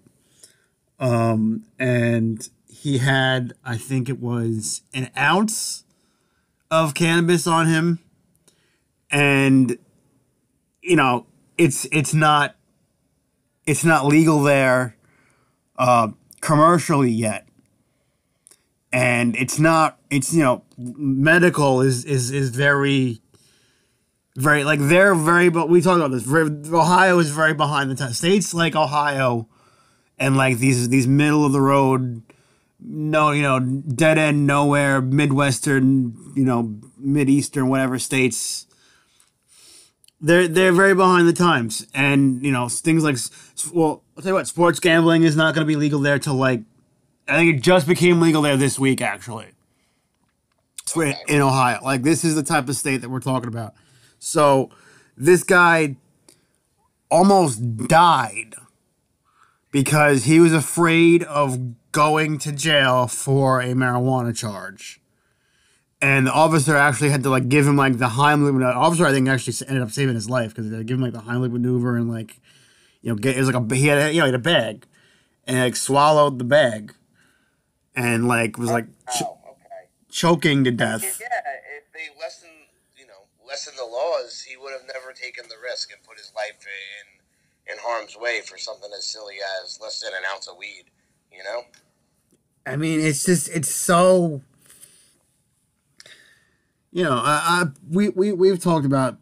[0.98, 5.85] um, and he had I think it was an ounce
[6.70, 7.98] of cannabis on him,
[9.11, 9.78] and
[10.83, 11.26] you know
[11.59, 12.56] it's it's not
[13.66, 14.96] it's not legal there
[15.78, 16.09] uh,
[16.40, 17.46] commercially yet
[18.92, 23.20] and it's not it's you know medical is is is very
[24.37, 26.26] very like they're very but we talked about this
[26.72, 28.18] ohio is very behind the times.
[28.18, 29.48] States like ohio
[30.18, 32.22] and like these these middle of the road
[32.81, 36.64] no you know dead end nowhere midwestern you know
[37.00, 38.66] mideastern whatever states
[40.20, 41.87] they're they're very behind the times.
[41.94, 43.16] And you know things like
[43.72, 46.35] well i'll tell you what sports gambling is not going to be legal there till
[46.35, 46.62] like
[47.31, 49.47] I think it just became legal there this week, actually.
[50.97, 51.16] Okay.
[51.29, 51.79] In Ohio.
[51.83, 53.75] Like, this is the type of state that we're talking about.
[54.19, 54.71] So,
[55.16, 55.97] this guy
[57.11, 58.55] almost died
[59.71, 65.01] because he was afraid of going to jail for a marijuana charge.
[66.01, 68.59] and the officer actually had to like give him like the Heimlich.
[68.59, 71.12] The officer I think actually ended up saving his life because they give him like
[71.12, 72.40] the Heimlich maneuver and like
[73.03, 74.43] you know get it was like a he had a, you know he had a
[74.43, 74.87] bag
[75.47, 76.95] and like swallowed the bag
[78.00, 79.88] and like was like oh, ch- Oh, okay.
[80.10, 81.02] choking to death.
[81.20, 81.26] Yeah,
[81.76, 82.48] if they lessen,
[82.96, 86.32] you know, lessen the laws, he would have never taken the risk and put his
[86.34, 90.56] life in in harm's way for something as silly as less than an ounce of
[90.56, 90.84] weed.
[91.30, 91.62] You know?
[92.66, 94.40] I mean, it's just it's so.
[96.92, 99.18] You know, I, I we we we've talked about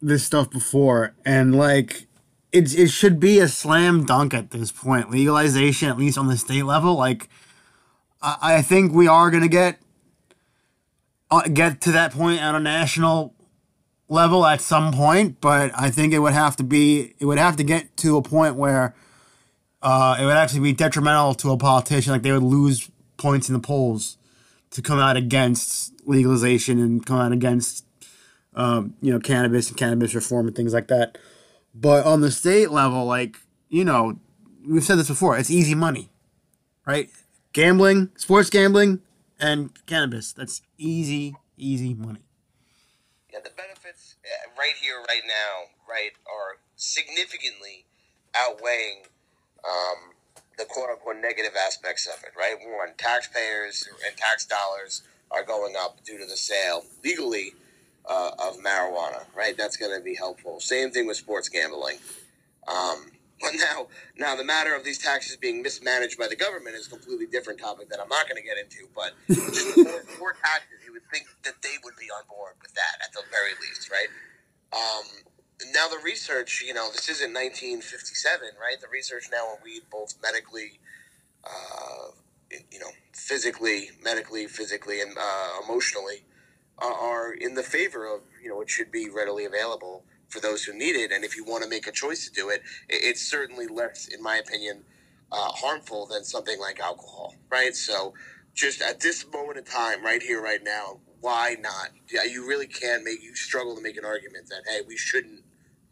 [0.00, 2.06] this stuff before, and like
[2.52, 5.10] it's it should be a slam dunk at this point.
[5.10, 7.28] Legalization, at least on the state level, like
[8.20, 9.78] I, I think we are gonna get
[11.30, 13.34] uh, get to that point at a national
[14.08, 17.56] level at some point, but I think it would have to be it would have
[17.56, 18.94] to get to a point where
[19.82, 22.12] uh, it would actually be detrimental to a politician.
[22.12, 24.16] Like they would lose points in the polls
[24.70, 27.84] to come out against legalization and come out against,
[28.54, 31.18] um, you know, cannabis and cannabis reform and things like that.
[31.74, 33.36] But on the state level, like
[33.68, 34.18] you know,
[34.66, 35.36] we've said this before.
[35.36, 36.08] It's easy money,
[36.86, 37.10] right?
[37.52, 39.00] Gambling, sports gambling,
[39.40, 40.32] and cannabis.
[40.32, 42.20] That's easy, easy money.
[43.32, 47.84] Yeah, the benefits uh, right here, right now, right, are significantly
[48.36, 49.02] outweighing
[49.64, 50.12] um,
[50.58, 52.56] the quote unquote negative aspects of it, right?
[52.76, 57.52] One, taxpayers and tax dollars are going up due to the sale legally
[58.08, 59.56] uh, of marijuana, right?
[59.56, 60.60] That's going to be helpful.
[60.60, 61.98] Same thing with sports gambling.
[62.66, 66.86] Um, but now, now the matter of these taxes being mismanaged by the government is
[66.86, 68.88] a completely different topic that I'm not going to get into.
[68.94, 69.14] But
[69.84, 73.12] more, more taxes, you would think that they would be on board with that at
[73.12, 74.08] the very least, right?
[74.72, 75.04] Um,
[75.72, 78.80] now the research, you know, this isn't 1957, right?
[78.80, 80.80] The research now on weed, both medically,
[81.44, 82.10] uh,
[82.70, 86.24] you know, physically, medically, physically, and uh, emotionally,
[86.78, 90.64] are, are in the favor of, you know, it should be readily available for those
[90.64, 91.12] who need it.
[91.12, 94.08] And if you want to make a choice to do it, it it's certainly less,
[94.08, 94.84] in my opinion,
[95.32, 97.74] uh, harmful than something like alcohol, right?
[97.74, 98.14] So,
[98.54, 101.90] just at this moment in time, right here, right now, why not?
[102.12, 103.22] Yeah, you really can make.
[103.22, 105.42] You struggle to make an argument that hey, we shouldn't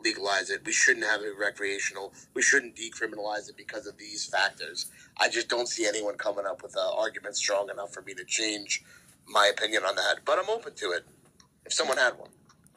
[0.03, 0.63] legalize it.
[0.65, 2.13] We shouldn't have it recreational.
[2.35, 4.91] We shouldn't decriminalize it because of these factors.
[5.19, 8.25] I just don't see anyone coming up with an argument strong enough for me to
[8.25, 8.85] change
[9.27, 10.19] my opinion on that.
[10.25, 11.05] But I'm open to it
[11.65, 12.31] if someone had one.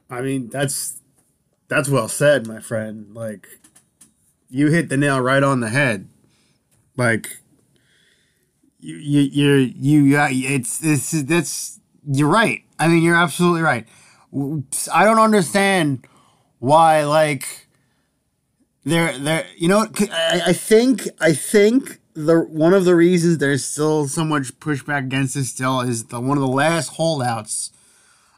[0.10, 1.02] I mean, that's
[1.70, 3.14] that's well said, my friend.
[3.14, 3.48] Like
[4.50, 6.10] you hit the nail right on the head.
[6.98, 7.38] Like
[8.80, 12.64] you you you're, you yeah, it's this that's you're right.
[12.78, 13.88] I mean, you're absolutely right.
[14.94, 16.06] I don't understand
[16.60, 17.68] why like
[18.84, 23.64] there there you know I, I think I think the one of the reasons there's
[23.64, 27.72] still so much pushback against this still is the one of the last holdouts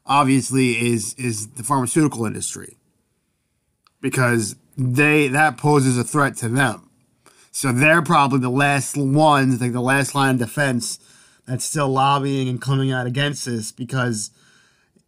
[0.05, 2.77] obviously is is the pharmaceutical industry
[4.01, 6.89] because they that poses a threat to them
[7.51, 10.99] so they're probably the last ones like the last line of defense
[11.45, 14.31] that's still lobbying and coming out against this because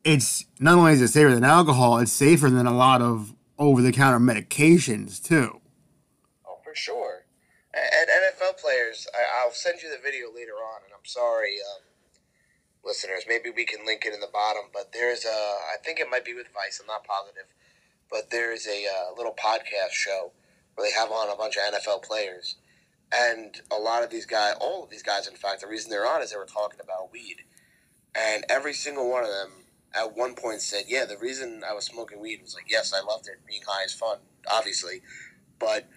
[0.04, 4.20] it's not only is it safer than alcohol it's safer than a lot of over-the-counter
[4.20, 5.62] medications too
[6.48, 7.26] Oh, for sure.
[7.74, 11.82] And NFL players, I, I'll send you the video later on, and I'm sorry, um,
[12.86, 13.24] listeners.
[13.28, 14.70] Maybe we can link it in the bottom.
[14.72, 15.30] But there's a,
[15.74, 16.80] I think it might be with Vice.
[16.80, 17.50] I'm not positive,
[18.14, 20.32] but there is a uh, little podcast show
[20.76, 22.58] where they have on a bunch of NFL players,
[23.12, 26.08] and a lot of these guys, all of these guys, in fact, the reason they're
[26.08, 27.38] on is they were talking about weed,
[28.16, 31.86] and every single one of them at one point said, "Yeah, the reason I was
[31.86, 33.40] smoking weed was like, yes, I loved it.
[33.48, 35.02] Being high is fun, obviously,
[35.60, 35.90] but."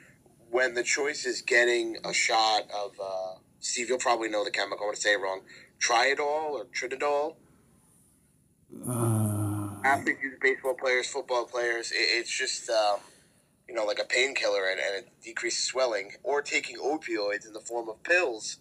[0.48, 4.86] when the choice is getting a shot of uh, Steve, you'll probably know the chemical.
[4.86, 5.40] I'm to say it wrong.
[5.80, 7.34] Triadol or Trinidol.
[8.88, 9.35] uh,
[9.86, 11.92] Athletes use baseball players, football players.
[11.92, 13.00] It, it's just um,
[13.68, 16.12] you know like a painkiller and, and it decreases swelling.
[16.22, 18.58] Or taking opioids in the form of pills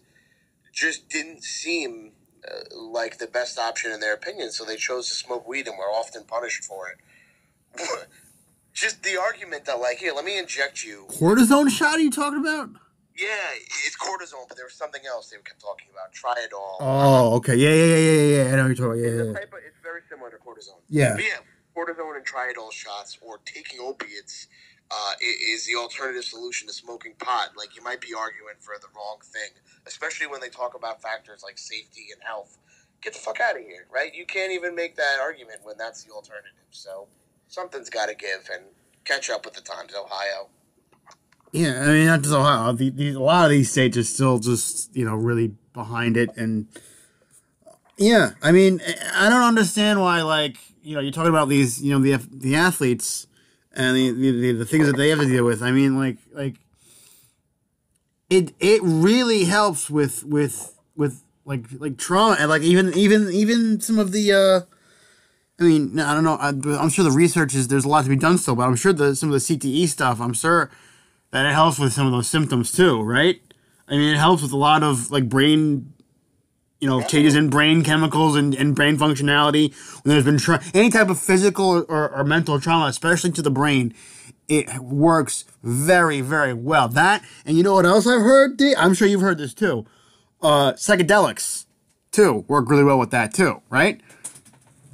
[0.72, 2.12] just didn't seem
[2.46, 4.50] uh, like the best option in their opinion.
[4.52, 6.98] So they chose to smoke weed and were often punished for it.
[8.72, 12.40] just the argument that like here, let me inject you cortisone shot are you talking
[12.40, 12.70] about
[13.16, 13.28] Yeah,
[13.86, 16.12] it's cortisone, but there was something else they kept talking about.
[16.12, 16.76] Triadol.
[16.80, 19.26] oh okay yeah yeah yeah yeah yeah, i know what you're talking about yeah, It's,
[19.28, 19.32] yeah.
[19.32, 20.80] type of- it's very similar to cortisone.
[20.88, 21.14] Yeah.
[21.14, 21.40] But yeah,
[21.76, 24.48] cortisone and triadol shots or taking opiates
[24.90, 27.50] uh, is the alternative solution to smoking pot.
[27.56, 29.50] Like you might be arguing for the wrong thing,
[29.86, 32.58] especially when they talk about factors like safety and health.
[33.02, 34.14] Get the fuck out of here, right?
[34.14, 36.66] You can't even make that argument when that's the alternative.
[36.70, 37.08] So
[37.48, 38.64] something's got to give and
[39.04, 40.48] catch up with the times, Ohio.
[41.52, 42.72] Yeah, I mean, not just Ohio.
[42.72, 46.30] The, the, a lot of these states are still just, you know, really behind it.
[46.36, 46.66] And
[47.98, 48.80] Yeah, I mean,
[49.14, 52.54] I don't understand why, like, you know, you're talking about these, you know, the the
[52.54, 53.26] athletes
[53.72, 55.62] and the the, the things that they have to deal with.
[55.62, 56.56] I mean, like, like,
[58.28, 63.80] it it really helps with with with like like trauma and like even even even
[63.80, 64.32] some of the.
[64.32, 64.60] uh
[65.58, 66.34] I mean, I don't know.
[66.36, 68.76] I, I'm sure the research is there's a lot to be done still, but I'm
[68.76, 70.20] sure the some of the CTE stuff.
[70.20, 70.70] I'm sure
[71.30, 73.40] that it helps with some of those symptoms too, right?
[73.88, 75.92] I mean, it helps with a lot of like brain
[76.80, 79.74] you know, changes in brain chemicals and, and brain functionality.
[80.04, 83.50] When there's been tra- any type of physical or, or mental trauma, especially to the
[83.50, 83.94] brain,
[84.48, 86.88] it works very, very well.
[86.88, 88.60] That, and you know what else I've heard?
[88.76, 89.86] I'm sure you've heard this too.
[90.42, 91.64] Uh, psychedelics,
[92.12, 94.00] too, work really well with that too, right?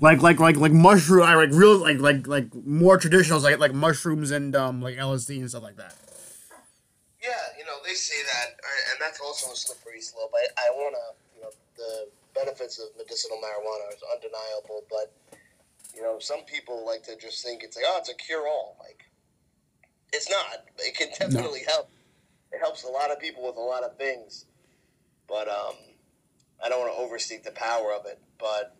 [0.00, 3.74] Like, like, like, like mushroom, I like real, like, like, like more traditional, like, like
[3.74, 5.94] mushrooms and um, like LSD and stuff like that.
[7.22, 8.58] Yeah, you know they say that,
[8.90, 10.34] and that's also a slippery slope.
[10.34, 11.06] I, I want to
[11.36, 15.14] you know, the benefits of medicinal marijuana is undeniable, but
[15.94, 18.76] you know, some people like to just think it's like, oh, it's a cure all.
[18.80, 19.04] Like,
[20.12, 20.64] it's not.
[20.78, 21.72] It can definitely no.
[21.72, 21.90] help.
[22.52, 24.46] It helps a lot of people with a lot of things,
[25.28, 25.74] but um,
[26.64, 28.18] I don't want to overstate the power of it.
[28.38, 28.76] But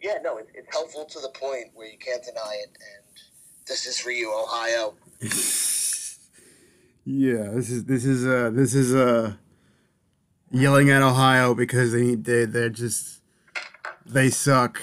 [0.00, 2.68] yeah, no, it, it's helpful to the point where you can't deny it.
[2.68, 3.04] And
[3.66, 4.94] this is for you, Ohio.
[7.04, 9.34] yeah, this is this is uh this is uh
[10.50, 13.20] yelling at Ohio because they they they're just
[14.06, 14.80] they suck,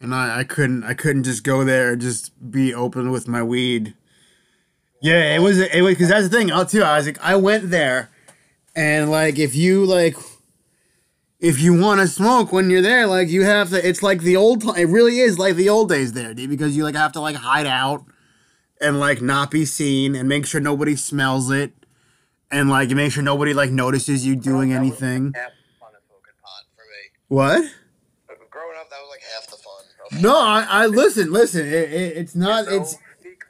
[0.00, 3.42] and I I couldn't I couldn't just go there and just be open with my
[3.42, 3.94] weed.
[5.00, 6.52] Yeah, it was it was because that's the thing.
[6.52, 7.18] I'll tell you, Isaac.
[7.22, 8.10] I went there,
[8.74, 10.16] and like if you like.
[11.40, 14.36] If you want to smoke when you're there, like you have to, it's like the
[14.36, 14.62] old.
[14.78, 16.48] It really is like the old days there, dude.
[16.48, 18.04] Because you like have to like hide out,
[18.82, 21.72] and like not be seen, and make sure nobody smells it
[22.52, 25.32] and like make sure nobody like notices you doing anything.
[27.28, 27.64] What?
[28.50, 30.20] Growing up, that was like half the fun.
[30.22, 31.66] No, I, I listen, listen.
[31.66, 32.66] It, it, it's not.
[32.66, 32.92] There's it's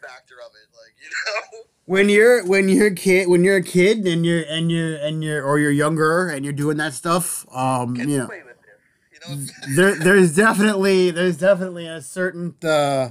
[0.00, 1.64] factor of it, like you know.
[1.84, 5.22] When you're when you're a kid when you're a kid and you're and you're and
[5.22, 9.44] you're or you're younger and you're doing that stuff, um, you know, you know?
[9.74, 13.10] there there's definitely there's definitely a certain uh,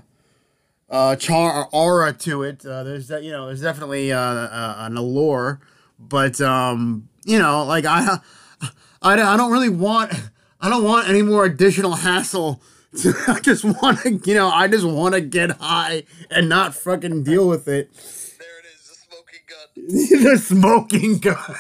[0.92, 2.64] uh, char aura to it.
[2.64, 5.60] Uh, there's that you know there's definitely uh, uh, an allure
[6.02, 8.20] but um, you know, like I,
[9.02, 10.14] I, I don't really want,
[10.60, 12.62] I don't want any more additional hassle.
[12.98, 16.76] To, I just want to, you know, I just want to get high and not
[16.76, 17.94] fucking deal with it.
[17.94, 20.24] There it is, the smoking gun.
[20.24, 21.36] the smoking gun.
[21.38, 21.54] I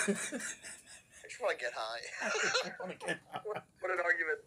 [1.30, 2.30] just want to get high.
[2.80, 3.40] want to get high.
[3.46, 4.40] What, what an argument.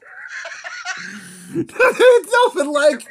[1.55, 3.07] It's nothing like.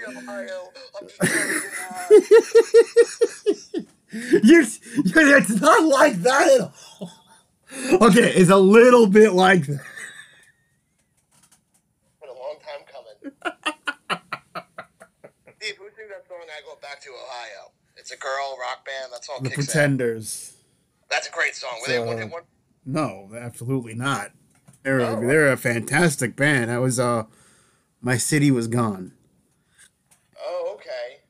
[4.11, 4.61] you, you,
[5.35, 7.11] it's not like that at all.
[8.07, 9.81] Okay, it's a little bit like that.
[12.21, 13.15] Been a long time coming.
[15.59, 16.37] Steve, who sings that song?
[16.43, 17.71] I go back to Ohio.
[17.97, 19.11] It's a girl rock band.
[19.11, 19.41] That's all.
[19.41, 20.53] The Pretenders.
[21.09, 21.79] That's a great song.
[21.81, 22.43] Were so, they one, one?
[22.85, 24.31] No, absolutely not.
[24.83, 26.69] They're oh, they're a fantastic band.
[26.69, 27.23] That was uh,
[28.03, 29.13] my city was gone.
[30.39, 31.21] Oh, okay.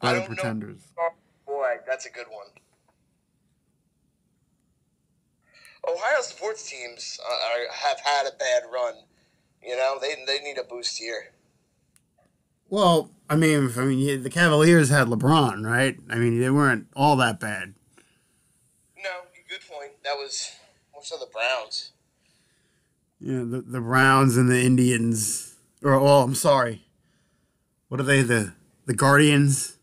[0.00, 0.82] By the Pretenders.
[0.98, 1.08] Know
[1.46, 2.48] boy, that's a good one.
[5.86, 8.94] Ohio sports teams uh, are, have had a bad run.
[9.62, 11.30] You know, they they need a boost here.
[12.68, 15.96] Well, I mean, I mean, the Cavaliers had LeBron, right?
[16.10, 17.74] I mean, they weren't all that bad.
[18.96, 19.10] No,
[19.48, 19.92] good point.
[20.02, 20.52] That was
[20.94, 21.92] most of the Browns.
[23.20, 25.53] Yeah, the the Browns and the Indians,
[25.84, 26.82] or oh, I'm sorry,
[27.88, 28.22] what are they?
[28.22, 28.54] The
[28.86, 29.76] the Guardians.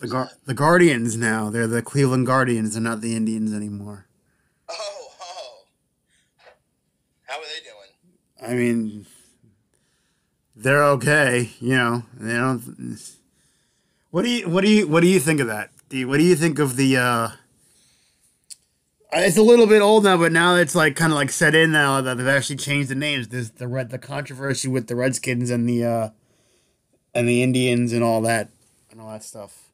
[0.00, 1.50] The, Gar- the Guardians now.
[1.50, 2.72] They're the Cleveland Guardians.
[2.72, 4.06] They're not the Indians anymore.
[4.66, 5.64] Oh, oh.
[7.26, 8.50] How are they doing?
[8.50, 9.06] I mean,
[10.56, 11.50] they're okay.
[11.60, 12.98] You know, they don't.
[14.10, 15.70] What do you what do you what do you think of that?
[15.92, 16.96] What do you think of the?
[16.96, 17.28] uh
[19.12, 21.72] It's a little bit old now, but now it's like kind of like set in
[21.72, 23.28] now that they've actually changed the names.
[23.28, 26.08] There's the red the controversy with the Redskins and the uh
[27.14, 28.50] and the Indians and all that
[28.90, 29.70] and all that stuff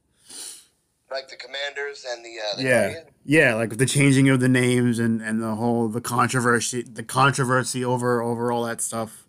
[1.11, 4.99] like the Commanders and the, uh, the yeah yeah like the changing of the names
[4.99, 9.27] and and the whole the controversy the controversy over over all that stuff.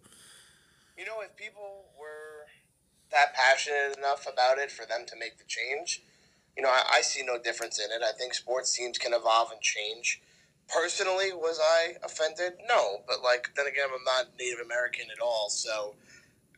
[0.97, 2.47] You know, if people were
[3.11, 6.03] that passionate enough about it for them to make the change,
[6.57, 8.03] you know, I, I see no difference in it.
[8.03, 10.21] I think sports teams can evolve and change.
[10.67, 12.53] Personally, was I offended?
[12.67, 15.95] No, but like then again, I'm not Native American at all, so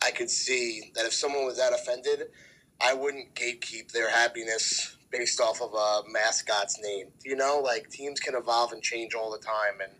[0.02, 2.30] I could see that if someone was that offended,
[2.82, 7.08] I wouldn't gatekeep their happiness based off of a mascot's name.
[7.24, 9.92] You know, like teams can evolve and change all the time, and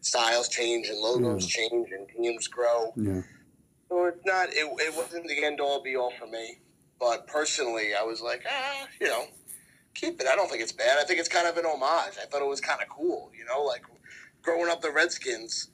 [0.00, 2.92] styles change and logos change and teams grow.
[2.96, 3.22] Yeah.
[3.88, 4.48] So it's not.
[4.50, 6.58] It, it wasn't the end all be all for me.
[7.00, 9.26] But personally, I was like, ah, you know,
[10.00, 10.26] keep it.
[10.26, 10.98] I don't think it's bad.
[10.98, 12.14] I think it's kind of an homage.
[12.20, 13.30] I thought it was kind of cool.
[13.36, 13.82] You know, like
[14.42, 15.68] growing up the Redskins.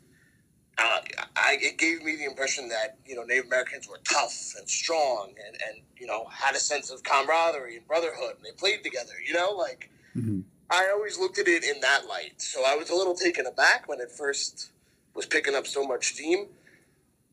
[0.77, 0.99] Uh,
[1.37, 5.33] I, it gave me the impression that you know Native Americans were tough and strong
[5.47, 9.13] and, and you know had a sense of camaraderie and brotherhood and they played together.
[9.25, 10.41] You know, like Mm-hmm.
[10.71, 12.41] I always looked at it in that light.
[12.41, 14.71] So I was a little taken aback when it first
[15.15, 16.47] was picking up so much steam.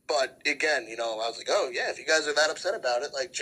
[0.07, 2.75] But again, you know, I was like, oh yeah, if you guys are that upset
[2.75, 3.35] about it, like,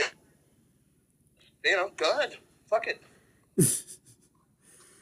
[1.66, 2.38] you know, go ahead,
[2.70, 3.02] fuck it.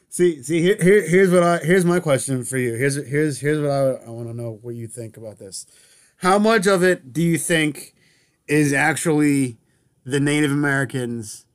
[0.09, 2.73] See, see, here, here, here's what I, here's my question for you.
[2.73, 5.67] Here's, here's, here's what I, I want to know what you think about this.
[6.17, 7.93] How much of it do you think
[8.47, 9.57] is actually
[10.05, 11.45] the Native Americans,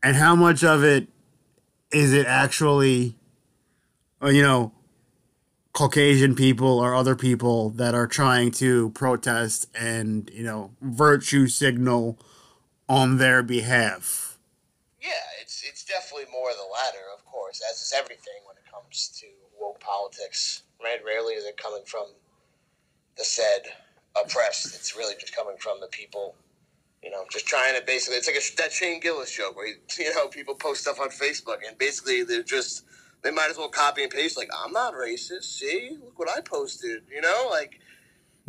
[0.00, 1.08] and how much of it
[1.90, 3.16] is it actually,
[4.22, 4.70] uh, you know,
[5.72, 12.16] Caucasian people or other people that are trying to protest and you know virtue signal
[12.88, 14.27] on their behalf?
[15.68, 19.26] It's definitely more the latter, of course, as is everything when it comes to
[19.60, 20.62] woke politics.
[20.82, 20.98] Right?
[21.04, 22.06] Rarely is it coming from
[23.16, 23.62] the said
[24.20, 24.74] oppressed.
[24.74, 26.34] It's really just coming from the people.
[27.02, 28.16] You know, just trying to basically.
[28.16, 31.10] It's like a, that Shane Gillis joke where he, you know people post stuff on
[31.10, 32.84] Facebook and basically they're just
[33.22, 34.36] they might as well copy and paste.
[34.36, 35.44] Like I'm not racist.
[35.44, 37.02] See, look what I posted.
[37.12, 37.80] You know, like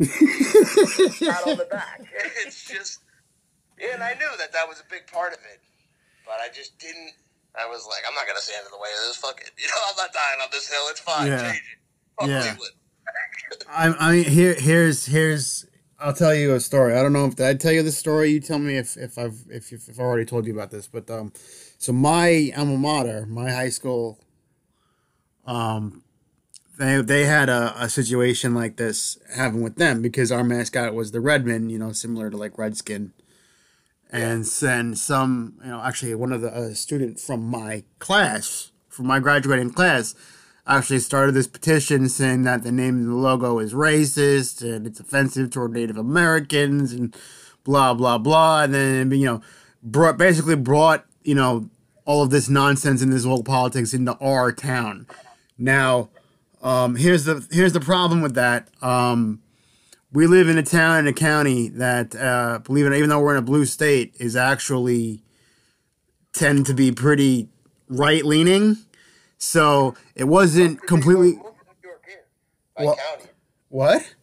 [0.00, 2.00] not on the back.
[2.46, 3.00] It's just,
[3.78, 5.60] yeah, and I knew that that was a big part of it,
[6.30, 7.12] but I just didn't.
[7.58, 9.16] I was like, I'm not gonna stand in the way of this.
[9.16, 9.50] Fuck it.
[9.58, 10.82] You know, I'm not dying on this hill.
[10.88, 11.26] It's fine.
[11.26, 11.42] Yeah.
[11.42, 11.78] Change it.
[12.20, 12.54] Fuck Yeah.
[13.68, 15.66] I, I mean, here, here's, here's.
[15.98, 16.94] I'll tell you a story.
[16.94, 18.30] I don't know if did I tell you the story.
[18.30, 20.86] You tell me if, if I've if, if I've already told you about this.
[20.86, 21.32] But um,
[21.78, 24.20] so my alma mater, my high school,
[25.46, 26.04] um,
[26.78, 31.10] they they had a, a situation like this happen with them because our mascot was
[31.10, 31.68] the Redman.
[31.68, 33.12] You know, similar to like Redskin.
[34.12, 39.06] And send some, you know, actually one of the uh, student from my class, from
[39.06, 40.16] my graduating class,
[40.66, 44.98] actually started this petition saying that the name of the logo is racist and it's
[44.98, 47.16] offensive toward Native Americans and
[47.64, 48.64] blah blah blah.
[48.64, 49.42] And then you know,
[49.82, 51.70] brought basically brought you know
[52.04, 55.06] all of this nonsense and this whole politics into our town.
[55.56, 56.10] Now,
[56.62, 58.68] um, here's the here's the problem with that.
[58.82, 59.42] Um,
[60.12, 63.08] we live in a town and a county that, uh, believe it or not, even
[63.10, 65.22] though we're in a blue state, is actually
[66.32, 67.48] tend to be pretty
[67.88, 68.76] right leaning.
[69.38, 72.02] So it wasn't completely Most of New York
[72.78, 73.30] Well- county.
[73.68, 74.14] what?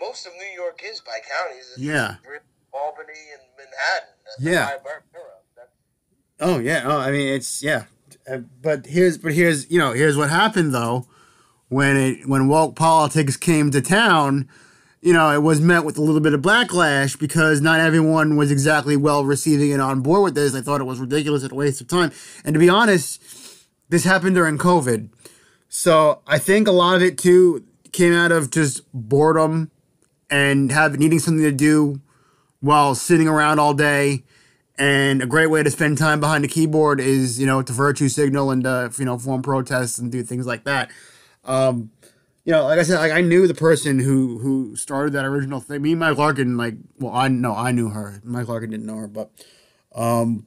[0.00, 1.66] Most of New York is by counties.
[1.70, 2.16] It's Yeah.
[2.74, 4.08] Albany and Manhattan.
[4.40, 4.64] Yeah.
[4.64, 5.24] my bor- borough.
[5.54, 5.74] That's-
[6.40, 6.82] Oh yeah.
[6.86, 7.84] Oh, I mean it's yeah.
[8.30, 11.06] Uh, but here's but here's you know here's what happened though
[11.68, 14.48] when it when woke politics came to town.
[15.02, 18.52] You know, it was met with a little bit of backlash because not everyone was
[18.52, 20.52] exactly well receiving and on board with this.
[20.52, 22.12] They thought it was ridiculous and a waste of time.
[22.44, 23.20] And to be honest,
[23.88, 25.08] this happened during COVID.
[25.68, 29.72] So I think a lot of it too came out of just boredom
[30.30, 32.00] and have needing something to do
[32.60, 34.22] while sitting around all day.
[34.78, 38.08] And a great way to spend time behind a keyboard is, you know, to virtue
[38.08, 40.90] signal and uh, you know form protests and do things like that.
[41.44, 41.90] Um,
[42.44, 45.60] you know, like I said, like I knew the person who who started that original
[45.60, 45.82] thing.
[45.82, 48.20] Me and Mike Larkin, like, well, I know I knew her.
[48.24, 49.30] Mike Larkin didn't know her, but,
[49.94, 50.46] um,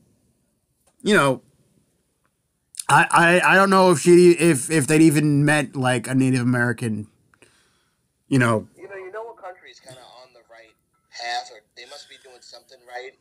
[1.04, 1.42] you know,
[2.90, 6.42] I I, I don't know if she if if they'd even met like a Native
[6.42, 7.08] American,
[8.28, 10.76] you know, You know, you know what country is kind of on the right
[11.12, 13.14] path, or they must be doing something right.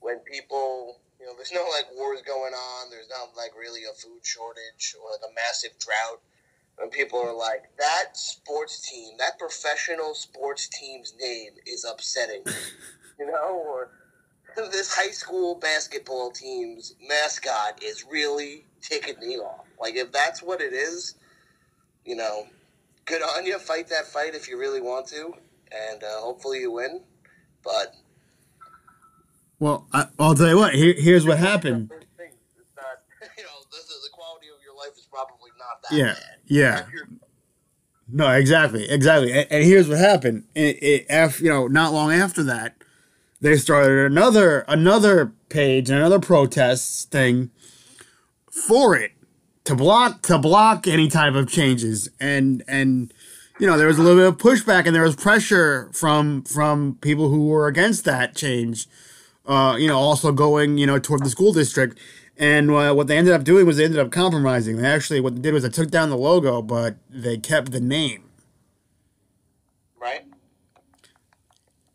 [0.00, 2.90] When people, you know, there's no like wars going on.
[2.90, 6.20] There's not like really a food shortage or like a massive drought.
[6.78, 12.42] When people are like, that sports team, that professional sports team's name is upsetting,
[13.18, 13.90] you know, or
[14.56, 19.66] this high school basketball team's mascot is really ticking me off.
[19.80, 21.14] Like, if that's what it is,
[22.04, 22.46] you know,
[23.06, 23.58] good on you.
[23.58, 25.32] Fight that fight if you really want to,
[25.72, 27.00] and uh, hopefully you win.
[27.64, 27.94] But
[29.58, 30.74] well, I, I'll tell you what.
[30.74, 31.88] Here, here's what happened.
[31.88, 33.00] First thing, It's not,
[33.38, 36.14] you know, the, the, the quality of your life is probably not that Yeah,
[36.46, 36.86] yeah.
[38.08, 39.32] No, exactly, exactly.
[39.32, 40.44] And, and here's what happened.
[40.54, 42.76] It, it, after, you know, not long after that,
[43.40, 47.50] they started another another page, another protest thing
[48.50, 49.12] for it
[49.64, 52.08] to block to block any type of changes.
[52.18, 53.12] And and
[53.58, 56.98] you know, there was a little bit of pushback, and there was pressure from from
[57.00, 58.86] people who were against that change.
[59.46, 61.98] Uh, you know, also going you know toward the school district.
[62.38, 64.76] And uh, what they ended up doing was they ended up compromising.
[64.76, 67.80] They actually what they did was they took down the logo, but they kept the
[67.80, 68.24] name.
[69.98, 70.24] right?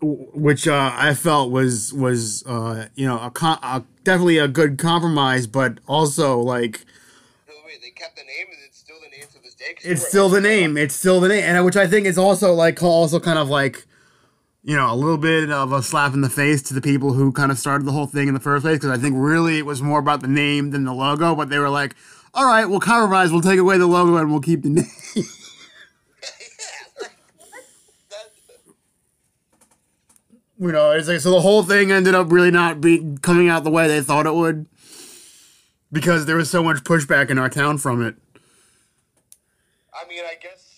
[0.01, 5.45] which uh, I felt was was uh, you know a, a definitely a good compromise,
[5.47, 6.85] but also like
[7.65, 9.75] Wait, they kept the name, and it's still the name to this day.
[9.83, 10.75] it's still the name.
[10.75, 13.85] It's still the name, and which I think is also like also kind of like
[14.63, 17.31] you know a little bit of a slap in the face to the people who
[17.31, 18.77] kind of started the whole thing in the first place.
[18.77, 21.35] Because I think really it was more about the name than the logo.
[21.35, 21.95] But they were like,
[22.33, 23.31] "All right, we'll compromise.
[23.31, 24.85] We'll take away the logo and we'll keep the name."
[30.61, 33.63] you know, it's like so the whole thing ended up really not be coming out
[33.63, 34.67] the way they thought it would
[35.91, 38.15] because there was so much pushback in our town from it.
[39.93, 40.70] I mean, I guess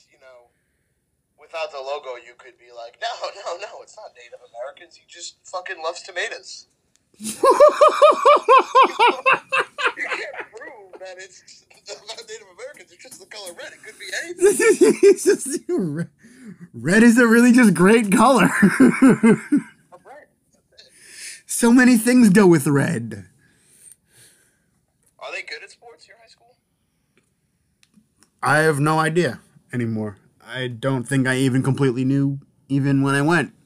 [1.53, 3.07] without the logo, you could be like, no,
[3.45, 4.95] no, no, it's not Native Americans.
[4.95, 6.67] He just fucking loves tomatoes.
[9.95, 12.91] You can't prove that it's about Native Americans.
[12.91, 13.71] It's just the color red.
[13.73, 14.99] It could be anything.
[15.03, 16.09] It's just- red-
[16.73, 18.49] red is a really just great color.
[18.61, 19.39] I'm
[20.03, 20.27] right.
[20.71, 20.91] That's it.
[21.45, 23.27] so many things go with red.
[25.19, 26.07] Are they good at sports?
[26.07, 26.55] Your high school?
[28.41, 29.39] I have no idea
[29.71, 30.17] anymore.
[30.53, 32.39] I don't think I even completely knew
[32.69, 33.53] even when I went.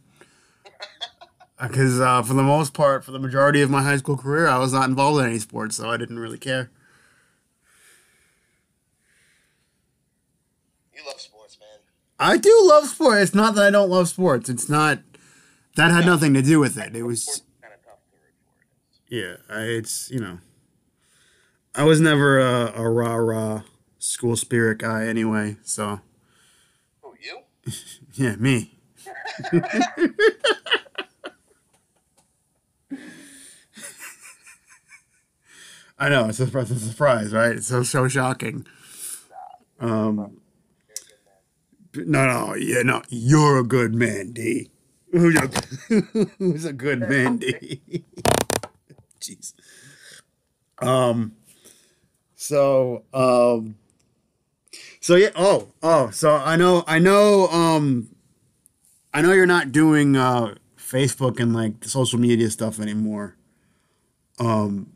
[1.60, 4.60] Because uh, for the most part, for the majority of my high school career, I
[4.60, 6.70] was not involved in any sports, so I didn't really care.
[10.96, 11.80] You love sports, man.
[12.20, 13.24] I do love sports.
[13.24, 14.50] It's not that I don't love sports.
[14.50, 15.00] It's not
[15.78, 16.96] that had nothing to do with it.
[16.96, 18.02] It was Kind of tough
[19.10, 19.38] to yeah.
[19.50, 20.38] I, it's you know,
[21.74, 23.62] I was never a, a rah rah
[23.98, 25.58] school spirit guy anyway.
[25.64, 26.02] So?
[28.14, 28.80] yeah, me.
[36.00, 37.56] I know it's a, it's a surprise, right?
[37.56, 38.68] It's so so shocking.
[39.80, 40.40] Um,
[41.96, 43.02] no, no, yeah, no.
[43.10, 44.70] You're a good man, D.
[45.12, 48.04] Who's a, good man, D?
[49.20, 49.54] Jeez.
[50.80, 51.34] Um.
[52.36, 53.76] So, um.
[55.08, 55.30] So yeah.
[55.38, 56.10] Oh, oh.
[56.10, 56.84] So I know.
[56.86, 57.48] I know.
[57.48, 58.10] Um.
[59.14, 63.38] I know you're not doing uh Facebook and like the social media stuff anymore.
[64.38, 64.92] Um.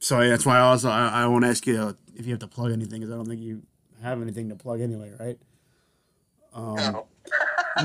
[0.00, 2.72] So that's why I also I, I won't ask you if you have to plug
[2.72, 3.62] anything because I don't think you
[4.02, 5.38] have anything to plug anyway, right?
[6.52, 7.06] Um, No.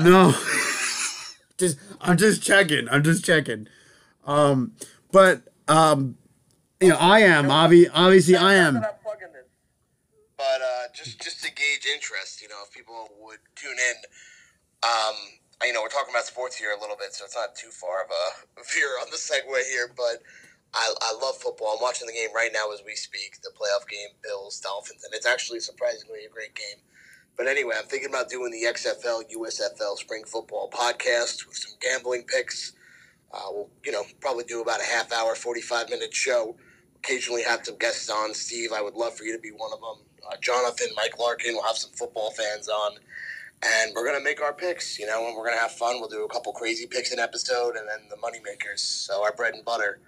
[0.00, 0.30] no.
[1.58, 2.88] just I'm just checking.
[2.88, 3.68] I'm just checking.
[4.24, 4.72] Um,
[5.12, 6.18] but um,
[6.80, 8.74] you know, I am obvi- obviously I am.
[8.74, 9.46] Not that I'm plugging this.
[10.36, 13.96] But uh, just just to gauge interest, you know, if people would tune in,
[14.82, 15.16] um,
[15.62, 18.04] you know, we're talking about sports here a little bit, so it's not too far
[18.04, 19.92] of a veer on the segue here.
[19.94, 20.24] But
[20.72, 21.76] I, I love football.
[21.76, 25.12] I'm watching the game right now as we speak, the playoff game, Bills Dolphins, and
[25.12, 26.80] it's actually surprisingly a great game.
[27.36, 32.24] But anyway, I'm thinking about doing the XFL USFL Spring Football podcast with some gambling
[32.24, 32.72] picks.
[33.32, 36.56] Uh, we'll, you know, probably do about a half hour, 45 minute show
[36.96, 38.34] occasionally have some guests on.
[38.34, 40.05] Steve, I would love for you to be one of them.
[40.30, 42.92] Uh, Jonathan, Mike Larkin, we'll have some football fans on.
[43.62, 45.98] And we're to make our picks, you know, and we're to have fun.
[45.98, 48.82] We'll do a couple crazy picks an episode and then the money makers.
[48.82, 49.98] So our bread and butter.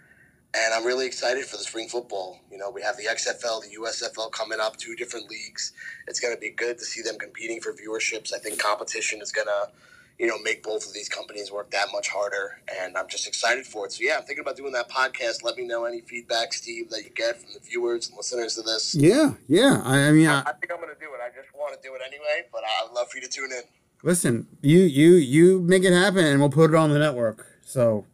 [0.54, 2.40] And I'm really excited for the spring football.
[2.50, 5.72] You know, we have the XFL, the USFL coming up, two different leagues.
[6.06, 8.32] It's going to be good to see them competing for viewerships.
[8.34, 9.70] I think competition is going to
[10.18, 12.60] you know, make both of these companies work that much harder.
[12.80, 13.92] And I'm just excited for it.
[13.92, 15.44] So, yeah, I'm thinking about doing that podcast.
[15.44, 18.64] Let me know any feedback, Steve, that you get from the viewers and listeners of
[18.64, 18.94] this.
[18.94, 19.80] Yeah, yeah.
[19.84, 21.20] I, I mean, I, I think I'm going to do it.
[21.24, 23.62] I just want to do it anyway, but I'd love for you to tune in.
[24.02, 27.46] listen, you you you make it happen, and we'll put it on the network.
[27.64, 28.04] So,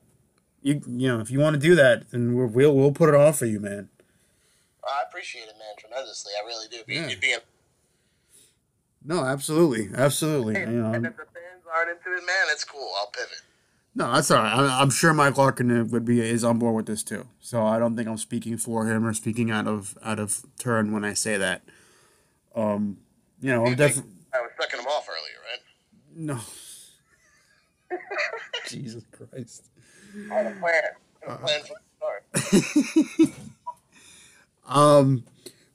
[0.62, 3.14] you you know, if you want to do that, then we'll we'll, we'll put it
[3.14, 3.88] on for you, man.
[4.86, 6.32] I appreciate it, man, tremendously.
[6.38, 6.78] I really do.
[6.86, 7.08] Yeah.
[7.08, 7.38] You'd be a-
[9.02, 10.60] No, absolutely, absolutely.
[10.60, 10.92] You know,
[11.86, 12.90] the into it, man, it's cool.
[12.98, 13.42] I'll pivot.
[13.94, 14.52] no, that's all right.
[14.52, 17.26] I, I'm sure Mike Larkin would be is on board with this too.
[17.40, 20.92] So I don't think I'm speaking for him or speaking out of out of turn
[20.92, 21.62] when I say that.
[22.54, 22.98] Um,
[23.40, 25.60] you know, I'm definitely I was sucking him off earlier, right?
[26.16, 26.40] no.
[28.68, 29.68] Jesus Christ.
[30.30, 30.82] I had a plan.
[31.26, 31.76] I had a plan from
[32.32, 32.40] the
[33.18, 33.30] start.
[34.66, 35.24] Um,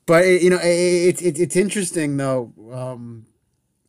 [0.05, 3.25] but it, you know, it's it, it's interesting though, um,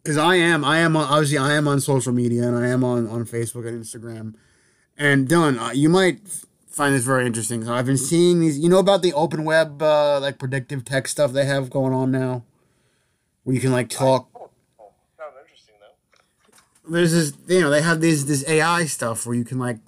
[0.03, 2.85] because I am I am on, obviously I am on social media and I am
[2.85, 4.35] on on Facebook and Instagram,
[4.97, 6.21] and Dylan, uh, you might
[6.69, 7.65] find this very interesting.
[7.65, 11.13] So I've been seeing these, you know, about the open web uh, like predictive text
[11.13, 12.45] stuff they have going on now,
[13.45, 14.29] where you can like talk.
[14.35, 16.91] Oh, oh, sounds interesting, though.
[16.91, 19.79] There's this, you know, they have this this AI stuff where you can like.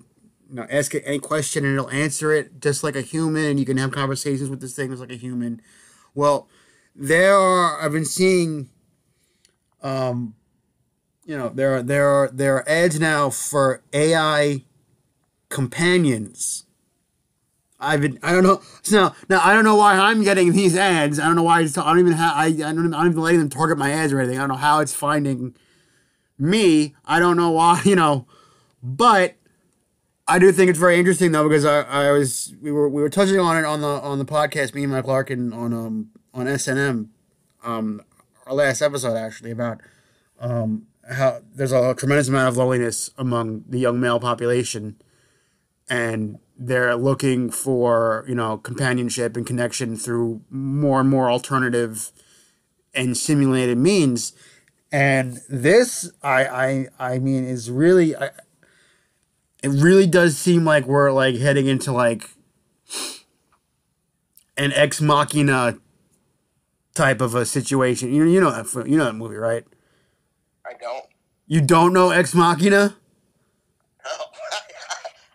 [0.48, 3.58] You know, ask it any question and it'll answer it just like a human, and
[3.58, 5.62] you can have conversations with this thing just like a human.
[6.14, 6.46] Well,
[6.94, 8.68] there are I've been seeing
[9.82, 10.34] um
[11.24, 14.64] you know there are there are there are ads now for AI
[15.48, 16.64] companions.
[17.78, 20.76] I've been I don't know so now now I don't know why I'm getting these
[20.76, 21.18] ads.
[21.18, 23.22] I don't know why it's, I don't even have I I don't, I don't even
[23.22, 24.38] letting them target my ads or anything.
[24.38, 25.54] I don't know how it's finding
[26.38, 26.94] me.
[27.04, 28.26] I don't know why you know,
[28.82, 29.34] but
[30.26, 33.10] I do think it's very interesting though because I, I was we were we were
[33.10, 36.46] touching on it on the on the podcast me and Mike Larkin on um on
[36.46, 37.08] SNM
[37.64, 38.02] um
[38.46, 39.80] our last episode actually about
[40.40, 44.96] um how there's a tremendous amount of loneliness among the young male population.
[45.90, 52.12] And they're looking for you know companionship and connection through more and more alternative
[52.94, 54.32] and simulated means.
[54.90, 56.44] And this i
[56.98, 58.30] i i mean is really I,
[59.62, 62.30] it really does seem like we're like heading into like
[64.56, 65.78] an ex machina
[66.94, 68.12] type of a situation.
[68.12, 69.64] You you know that you know that movie, right?
[70.66, 71.04] I don't.
[71.46, 72.96] You don't know Ex Machina?
[74.04, 74.10] No,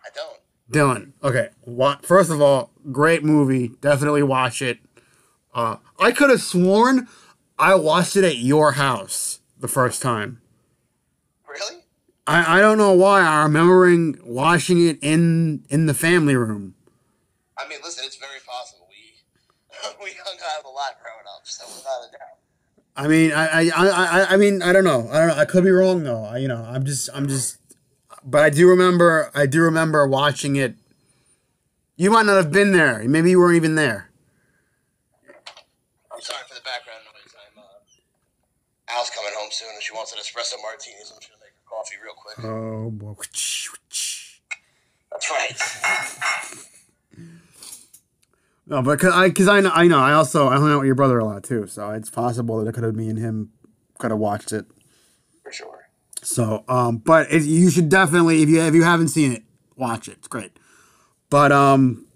[0.06, 0.40] I don't.
[0.72, 1.50] Dylan, okay.
[1.62, 2.06] What?
[2.06, 3.70] First of all, great movie.
[3.82, 4.80] Definitely watch it.
[5.54, 7.08] Uh, I could have sworn
[7.60, 10.42] I watched it at your house the first time.
[11.48, 11.82] Really?
[12.28, 13.22] I, I don't know why.
[13.22, 16.76] I'm remembering watching it in in the family room.
[17.58, 18.88] I mean, listen, it's very possible.
[18.90, 22.38] We we hung out a lot growing so without a doubt.
[22.96, 25.08] I mean, I, I, I, I mean, I don't know.
[25.12, 25.36] I don't know.
[25.36, 26.24] I could be wrong though.
[26.24, 27.60] I, you know, I'm just, I'm just,
[28.24, 30.76] but I do remember, I do remember watching it.
[31.96, 33.04] You might not have been there.
[33.08, 34.10] Maybe you weren't even there.
[36.12, 37.34] I'm sorry for the background noise.
[37.36, 41.42] I'm uh, Al's coming home soon, and she wants an espresso martini, so I'm gonna
[41.42, 42.44] make her coffee real quick.
[42.44, 43.14] Oh boy.
[45.12, 46.64] That's right.
[48.70, 50.88] No, but cause I, cause I know, I know, I also I hung out with
[50.88, 53.52] your brother a lot too, so it's possible that it could have me and him
[53.98, 54.66] could have watched it.
[55.42, 55.90] For sure.
[56.22, 59.44] So, um, but it, you should definitely if you if you haven't seen it,
[59.78, 60.18] watch it.
[60.18, 60.60] It's great.
[61.30, 62.08] But um,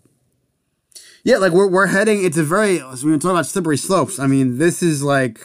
[1.24, 2.24] yeah, like we're we're heading.
[2.24, 4.20] It's a very were talking about slippery slopes.
[4.20, 5.40] I mean, this is like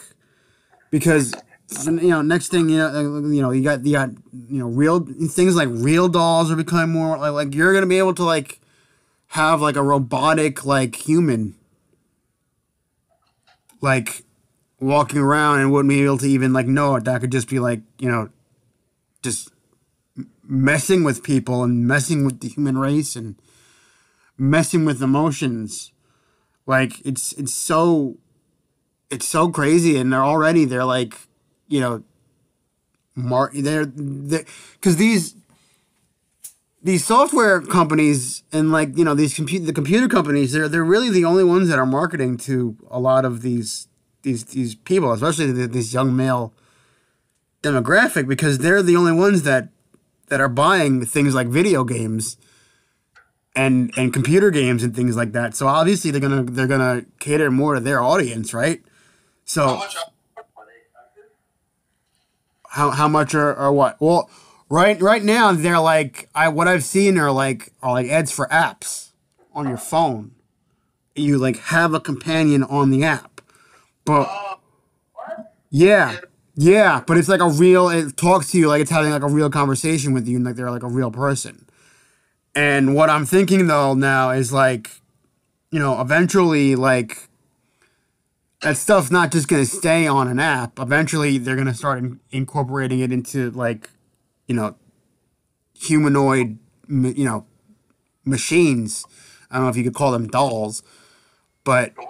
[0.90, 1.34] because
[1.84, 5.00] you know next thing you know you know you got you got you know real
[5.00, 8.60] things like real dolls are becoming more like like you're gonna be able to like
[9.28, 11.54] have like a robotic like human
[13.80, 14.22] like
[14.80, 17.04] walking around and wouldn't be able to even like know it.
[17.04, 18.30] That could just be like you know
[19.22, 19.50] just
[20.42, 23.36] messing with people and messing with the human race and
[24.38, 25.92] messing with emotions.
[26.66, 28.18] Like it's it's so
[29.10, 31.14] it's so crazy and they're already they're like
[31.68, 32.02] you know
[33.14, 35.35] mar they're because these
[36.86, 41.10] these software companies and like you know these compute the computer companies they're they're really
[41.10, 43.88] the only ones that are marketing to a lot of these
[44.22, 46.54] these these people especially the, this young male
[47.62, 49.68] demographic because they're the only ones that
[50.28, 52.36] that are buying things like video games
[53.54, 55.54] and and computer games and things like that.
[55.54, 58.82] So obviously they're gonna they're gonna cater more to their audience right?
[59.44, 60.02] So How much are
[60.66, 61.22] they?
[62.68, 63.96] how, how much are, are what?
[64.00, 64.28] Well
[64.68, 68.46] right right now they're like I what I've seen are like are like ads for
[68.48, 69.10] apps
[69.54, 70.32] on your phone.
[71.14, 73.40] You like have a companion on the app,
[74.04, 74.28] but
[75.70, 76.18] yeah,
[76.54, 77.88] yeah, but it's like a real.
[77.88, 80.56] It talks to you like it's having like a real conversation with you, and like
[80.56, 81.66] they're like a real person.
[82.54, 84.90] And what I'm thinking though now is like,
[85.70, 87.28] you know, eventually like
[88.62, 90.78] that stuff's not just gonna stay on an app.
[90.78, 93.90] Eventually, they're gonna start in- incorporating it into like
[94.46, 94.76] you know,
[95.74, 97.46] humanoid, you know,
[98.24, 99.04] machines.
[99.50, 100.82] I don't know if you could call them dolls,
[101.64, 102.04] but Are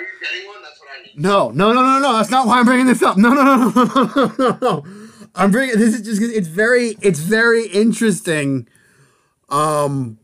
[0.00, 0.62] you getting one?
[0.62, 1.22] That's what I need.
[1.22, 2.12] no, no, no, no, no.
[2.14, 3.16] That's not why I'm bringing this up.
[3.16, 4.84] No, no, no, no, no, no, no, no.
[5.34, 8.68] I'm bringing this is just it's very it's very interesting.
[9.48, 10.18] Um,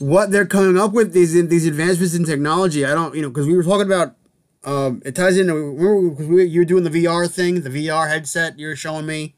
[0.00, 2.84] what they're coming up with these these advancements in technology.
[2.84, 4.16] I don't, you know, because we were talking about.
[4.64, 5.74] Um, it ties into
[6.10, 9.34] because we, you were doing the VR thing, the VR headset you were showing me.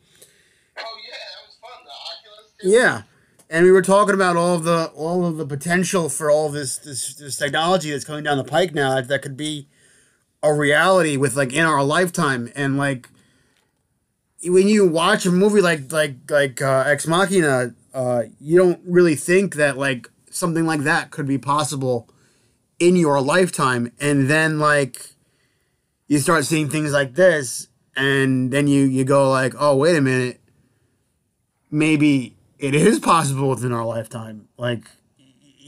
[0.78, 1.82] Oh yeah, that was fun.
[1.84, 2.52] The Oculus.
[2.66, 3.02] Yeah,
[3.48, 6.78] and we were talking about all of the all of the potential for all this
[6.78, 9.68] this, this technology that's coming down the pike now that, that could be
[10.42, 12.50] a reality with like in our lifetime.
[12.56, 13.08] And like
[14.44, 19.14] when you watch a movie like like like uh, Ex Machina, uh, you don't really
[19.14, 22.08] think that like something like that could be possible
[22.80, 25.14] in your lifetime, and then like
[26.08, 30.00] you start seeing things like this, and then you you go like, oh wait a
[30.00, 30.40] minute,
[31.70, 34.48] maybe it is possible within our lifetime.
[34.56, 34.84] Like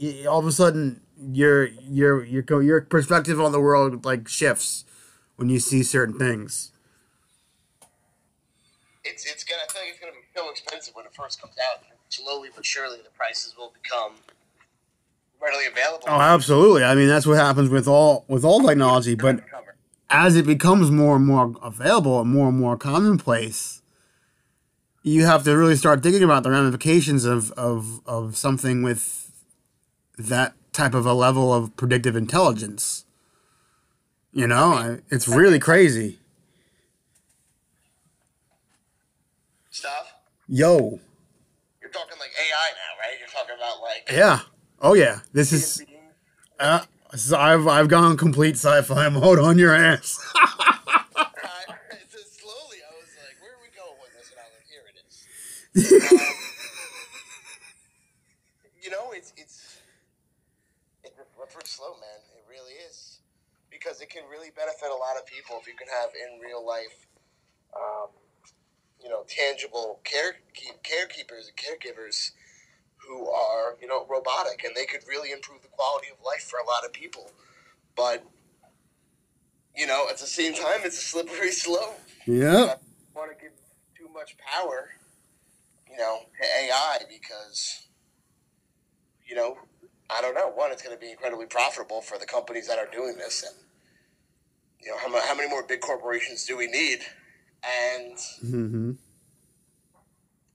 [0.01, 4.27] y- all of a sudden, your your your co- your perspective on the world like
[4.27, 4.85] shifts
[5.35, 6.71] when you see certain things.
[9.03, 9.61] it's it's gonna.
[9.67, 11.83] I feel like it's gonna be so expensive when it first comes out.
[12.09, 14.13] Slowly but surely, the prices will become
[15.41, 16.05] readily available.
[16.07, 16.83] Oh, absolutely.
[16.83, 19.15] I mean, that's what happens with all with all technology.
[19.15, 19.41] But
[20.09, 23.78] as it becomes more and more available and more and more commonplace,
[25.03, 29.31] you have to really start thinking about the ramifications of of of something with
[30.17, 33.05] that type of a level of predictive intelligence.
[34.31, 36.19] You know, I- it's really crazy.
[39.71, 40.13] stuff.
[40.47, 40.99] Yo,
[41.81, 43.17] You're talking like AI now, right?
[43.19, 44.39] You're talking about like yeah,
[44.81, 45.19] oh yeah.
[45.31, 45.83] This is
[46.59, 46.81] uh,
[47.15, 50.19] so I've I've gone complete sci-fi mode on your ass.
[55.75, 55.83] you
[58.89, 59.77] know, it's it's
[61.03, 62.19] it's a slippery slope, man.
[62.35, 63.19] It really is
[63.69, 66.65] because it can really benefit a lot of people if you can have in real
[66.65, 67.07] life,
[67.75, 68.09] um,
[69.01, 72.31] you know, tangible care keep, carekeepers and caregivers
[72.97, 76.57] who are you know robotic and they could really improve the quality of life for
[76.57, 77.31] a lot of people,
[77.95, 78.23] but.
[79.77, 82.75] You know, at the same time, it's a slippery slope yeah.
[83.15, 83.53] want to give
[83.97, 84.89] too much power,
[85.99, 87.87] know, to AI because,
[89.27, 89.57] you know,
[90.09, 90.49] I don't know.
[90.49, 93.55] One, it's going to be incredibly profitable for the companies that are doing this, and
[94.81, 96.99] you know, how, how many more big corporations do we need?
[97.63, 98.91] And Mm-hmm.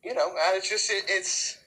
[0.05, 1.59] you know, uh, it's just it, it's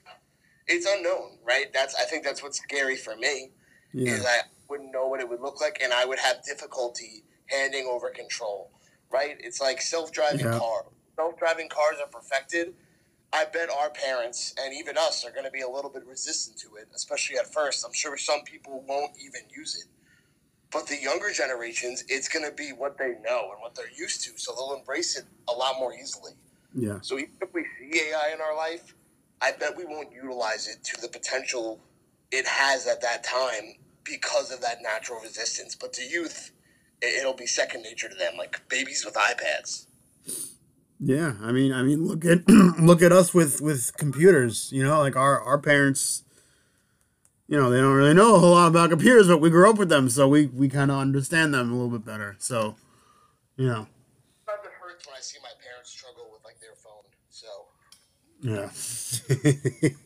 [0.67, 1.67] it's unknown, right?
[1.73, 3.51] That's I think that's what's scary for me
[3.93, 4.15] Yeah.
[4.15, 7.88] is I wouldn't know what it would look like, and I would have difficulty handing
[7.91, 8.71] over control.
[9.11, 9.38] Right?
[9.39, 10.59] It's like self-driving Yeah.
[10.59, 10.86] car.
[11.15, 12.73] Self-driving cars are perfected.
[13.34, 16.57] I bet our parents and even us are going to be a little bit resistant
[16.59, 17.86] to it, especially at first.
[17.86, 19.86] I'm sure some people won't even use it.
[20.71, 24.23] But the younger generations, it's going to be what they know and what they're used
[24.25, 26.34] to, so they'll embrace it a lot more easily.
[26.75, 26.99] Yeah.
[27.01, 28.95] So even if we see AI in our life,
[29.41, 31.82] I bet we won't utilize it to the potential
[32.32, 35.75] it has at that time because of that natural resistance.
[35.75, 36.51] But to youth,
[37.01, 39.87] it- it'll be second nature to them, like babies with iPads.
[41.00, 42.48] Yeah, I mean, I mean, look at
[42.80, 44.72] look at us with with computers.
[44.72, 46.24] You know, like our our parents.
[47.50, 49.78] You know, they don't really know a whole lot about computers, but we grew up
[49.78, 52.36] with them, so we we kind of understand them a little bit better.
[52.39, 52.76] So,
[53.56, 53.88] you know,
[54.48, 57.04] it hurts when I see my parents struggle with like their phone.
[57.30, 57.48] So
[58.41, 58.70] yeah.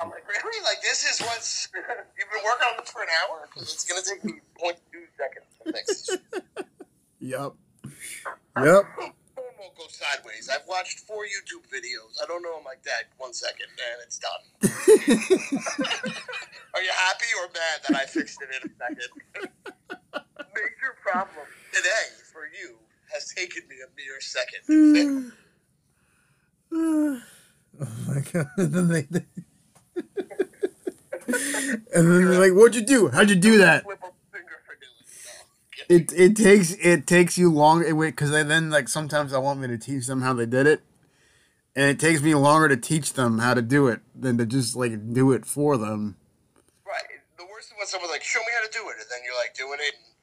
[0.00, 0.64] I'm like, really?
[0.64, 3.48] Like this is what's you've been working on this for an hour?
[3.52, 4.74] Because it's gonna take me 0.2
[5.16, 6.18] seconds to fix this.
[7.20, 7.52] yep.
[8.56, 9.14] Yep.
[9.60, 10.48] Won't go sideways.
[10.52, 12.16] I've watched four YouTube videos.
[12.22, 13.04] I don't know them like that.
[13.18, 14.42] One second, man, it's done.
[16.74, 19.10] Are you happy or mad that I fixed it in a second?
[20.54, 22.76] Major problem today for you
[23.12, 24.60] has taken me a mere second
[26.72, 27.20] oh
[28.08, 28.46] my god!
[28.56, 29.26] And then they, they-
[31.94, 33.08] and then they're like, "What'd you do?
[33.08, 35.04] How'd you do that?" Flip a finger for doing
[35.90, 36.12] it.
[36.12, 39.78] It takes it takes you longer wait because then like sometimes I want me to
[39.78, 40.82] teach them how they did it,
[41.74, 44.76] and it takes me longer to teach them how to do it than to just
[44.76, 46.16] like do it for them.
[46.86, 47.02] Right.
[47.36, 49.36] The worst is when someone's like, "Show me how to do it," and then you're
[49.36, 49.94] like doing it.
[49.94, 50.14] And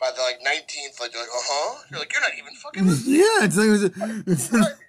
[0.00, 2.86] by the like 19th, like you're like, "Uh huh." You're like, "You're not even fucking."
[2.86, 4.52] listening." Yeah, it's like it's,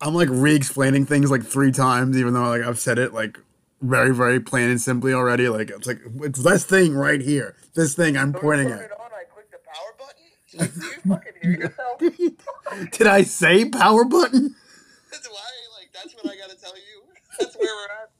[0.00, 3.38] I'm like re-explaining things like three times, even though like I've said it like
[3.80, 5.48] very very plain and simply already.
[5.48, 8.90] Like it's like it's this thing right here, this thing I'm pointing at.
[8.92, 9.10] on.
[9.12, 10.24] I click the power button.
[10.50, 11.98] Do you fucking hear yourself?
[12.98, 14.48] Did I say power button?
[14.50, 17.02] Do I like that's what I gotta tell you?
[17.38, 18.10] That's where we're at.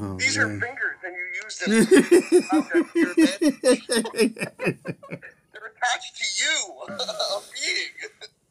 [0.00, 0.46] Oh, These man.
[0.46, 1.70] are fingers, and you use them.
[5.52, 6.54] They're attached to you,
[6.88, 7.94] a being.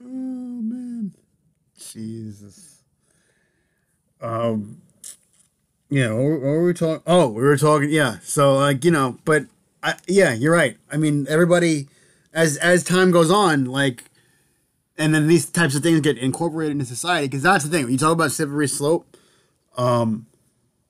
[0.04, 1.14] Oh man,
[1.78, 2.82] Jesus.
[4.22, 4.82] Um,
[5.90, 7.04] yeah, what, what were we talking?
[7.08, 7.90] Oh, we were talking.
[7.90, 9.46] Yeah, so like you know, but
[9.84, 10.78] I, yeah, you're right.
[10.92, 11.88] I mean, everybody,
[12.34, 14.06] as as time goes on, like,
[14.98, 17.84] and then these types of things get incorporated into society because that's the thing.
[17.84, 19.16] When you talk about slippery slope,
[19.78, 20.26] um,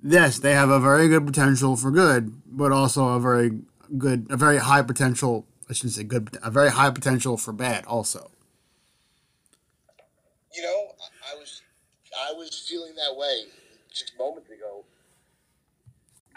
[0.02, 3.60] yes, they have a very good potential for good, but also a very
[3.98, 5.46] good, a very high potential.
[5.70, 8.32] I shouldn't say good, a very high potential for bad also.
[10.56, 11.62] You know, I, I was,
[12.30, 13.44] I was feeling that way
[13.94, 14.86] just moments ago.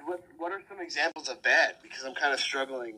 [0.04, 1.74] What What are some examples of bad?
[1.82, 2.96] Because I'm kind of struggling.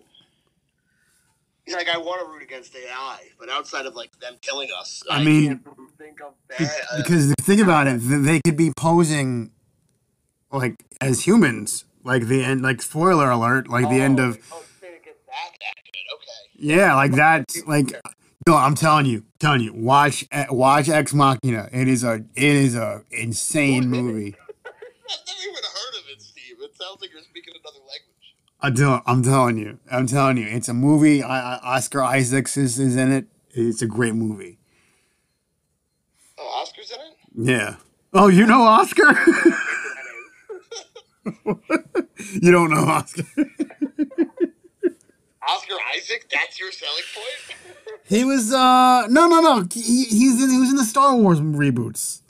[1.72, 5.22] Like I want to root against AI, but outside of like them killing us, I
[5.22, 6.68] mean, can't think of bad.
[6.90, 9.53] uh, because think about it, they could be posing
[10.50, 14.90] like as humans, like the end, like spoiler alert, like the end of Oh, that
[14.90, 15.94] accurate.
[16.14, 16.66] Okay.
[16.66, 17.94] yeah, like that, like
[18.46, 21.68] No, I'm telling you, telling you, watch eh, watch Ex Machina.
[21.72, 24.34] It is a it is a insane movie.
[26.83, 28.35] sounds like you're speaking another language.
[28.61, 29.01] I do.
[29.07, 29.78] I'm telling you.
[29.91, 30.47] I'm telling you.
[30.47, 31.22] It's a movie.
[31.22, 33.26] I, I, Oscar Isaacs is, is in it.
[33.51, 34.59] It's a great movie.
[36.39, 37.16] Oh, Oscar's in it?
[37.51, 37.76] Yeah.
[38.12, 39.05] Oh, you know Oscar?
[42.41, 43.24] you don't know Oscar.
[45.49, 46.28] Oscar Isaac?
[46.30, 47.59] That's your selling point?
[48.05, 49.66] he was uh no no no.
[49.72, 52.21] He, he's in he was in the Star Wars reboots.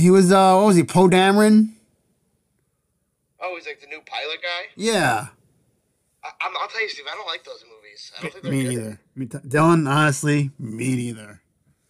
[0.00, 1.70] He was uh what was he, Poe Dameron?
[3.42, 4.68] oh, he's like the new pilot guy?
[4.76, 5.28] Yeah.
[6.22, 8.12] I, I'm, I'll tell you, Steve, I don't like those movies.
[8.18, 8.68] I don't think they're Me good.
[8.68, 9.00] neither.
[9.16, 11.40] Me t- Dylan, honestly, me neither.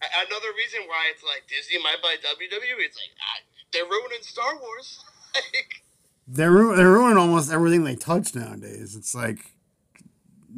[0.01, 3.41] Another reason why it's like Disney might buy WWE, it's like, ah,
[3.73, 5.03] they're ruining Star Wars.
[5.35, 5.83] like,
[6.27, 8.95] They're ru- they're ruining almost everything they touch nowadays.
[8.95, 9.39] It's like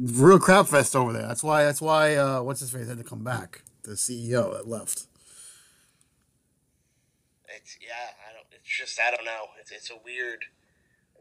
[0.00, 1.26] real crap fest over there.
[1.26, 3.62] That's why that's why uh, what's his face had to come back.
[3.82, 5.06] The CEO that left.
[7.56, 9.54] It's, yeah, I don't, it's just, I don't know.
[9.60, 10.44] It's, it's a weird,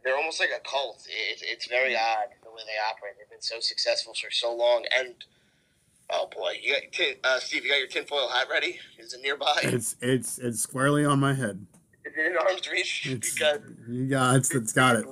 [0.04, 1.06] they're almost like a cult.
[1.08, 3.14] It, it's very odd the way they operate.
[3.18, 4.86] They've been so successful for so long.
[4.98, 5.16] And,
[6.10, 8.80] oh boy, you got, tin, uh, Steve, you got your tinfoil hat ready?
[8.98, 9.60] Is it nearby?
[9.64, 11.66] It's it's it's squarely on my head.
[12.06, 13.08] Is it in arm's reach?
[13.08, 13.60] It's because
[13.90, 15.06] you got it's, it's got it.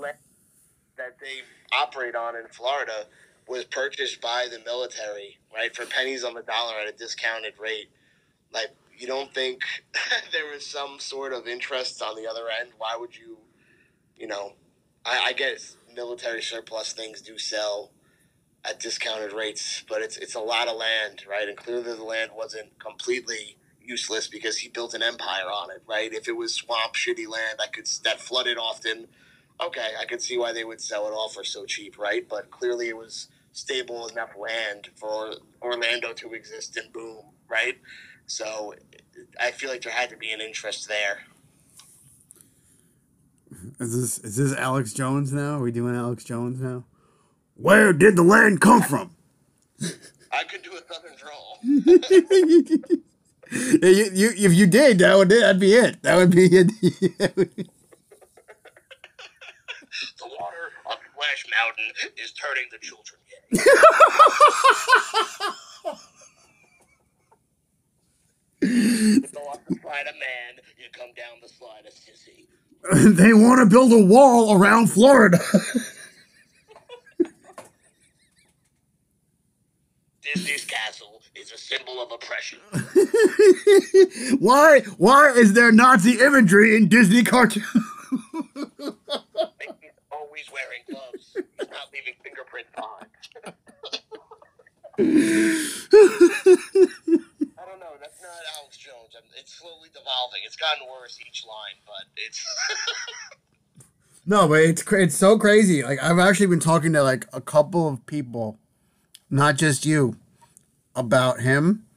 [0.97, 1.41] that they
[1.71, 3.05] operate on in Florida
[3.47, 7.89] was purchased by the military, right, for pennies on the dollar at a discounted rate.
[8.53, 8.69] Like,
[9.01, 9.61] you don't think
[10.31, 12.71] there was some sort of interest on the other end?
[12.77, 13.37] Why would you,
[14.15, 14.53] you know,
[15.05, 17.91] I, I guess military surplus things do sell
[18.65, 21.47] at discounted rates, but it's it's a lot of land, right?
[21.47, 26.13] And clearly the land wasn't completely useless because he built an empire on it, right?
[26.13, 29.07] If it was swamp, shitty land, I could that flooded often.
[29.61, 32.27] Okay, I could see why they would sell it off for so cheap, right?
[32.27, 37.77] But clearly it was stable enough land for Orlando to exist and boom, right?
[38.31, 38.73] So
[39.41, 41.23] I feel like there had to be an interest there.
[43.77, 45.57] Is this is this Alex Jones now?
[45.57, 46.85] Are we doing Alex Jones now?
[47.55, 49.17] Where did the land come from?
[50.31, 51.59] I could do a southern drawl.
[53.53, 56.01] You, you, if you did, that would that'd be it.
[56.03, 56.71] That would be it.
[60.19, 63.59] The water on Splash Mountain is turning the children gay.
[68.61, 72.47] You want to fight a man, you come down the slide a sissy.
[73.17, 75.39] they want to build a wall around Florida.
[80.21, 82.59] Disney's castle is a symbol of oppression.
[84.39, 84.81] why?
[84.97, 87.65] Why is there Nazi imagery in Disney cartoons?
[90.11, 91.35] Always wearing gloves.
[91.35, 93.07] He's not leaving fingerprints behind.
[97.57, 97.93] I don't know.
[97.99, 99.13] That's not Alex Jones.
[99.15, 100.41] I'm- It's slowly devolving.
[100.45, 102.45] It's gotten worse each line, but it's.
[104.23, 105.81] No, but it's it's so crazy.
[105.83, 108.59] Like I've actually been talking to like a couple of people,
[109.31, 110.15] not just you,
[110.95, 111.87] about him,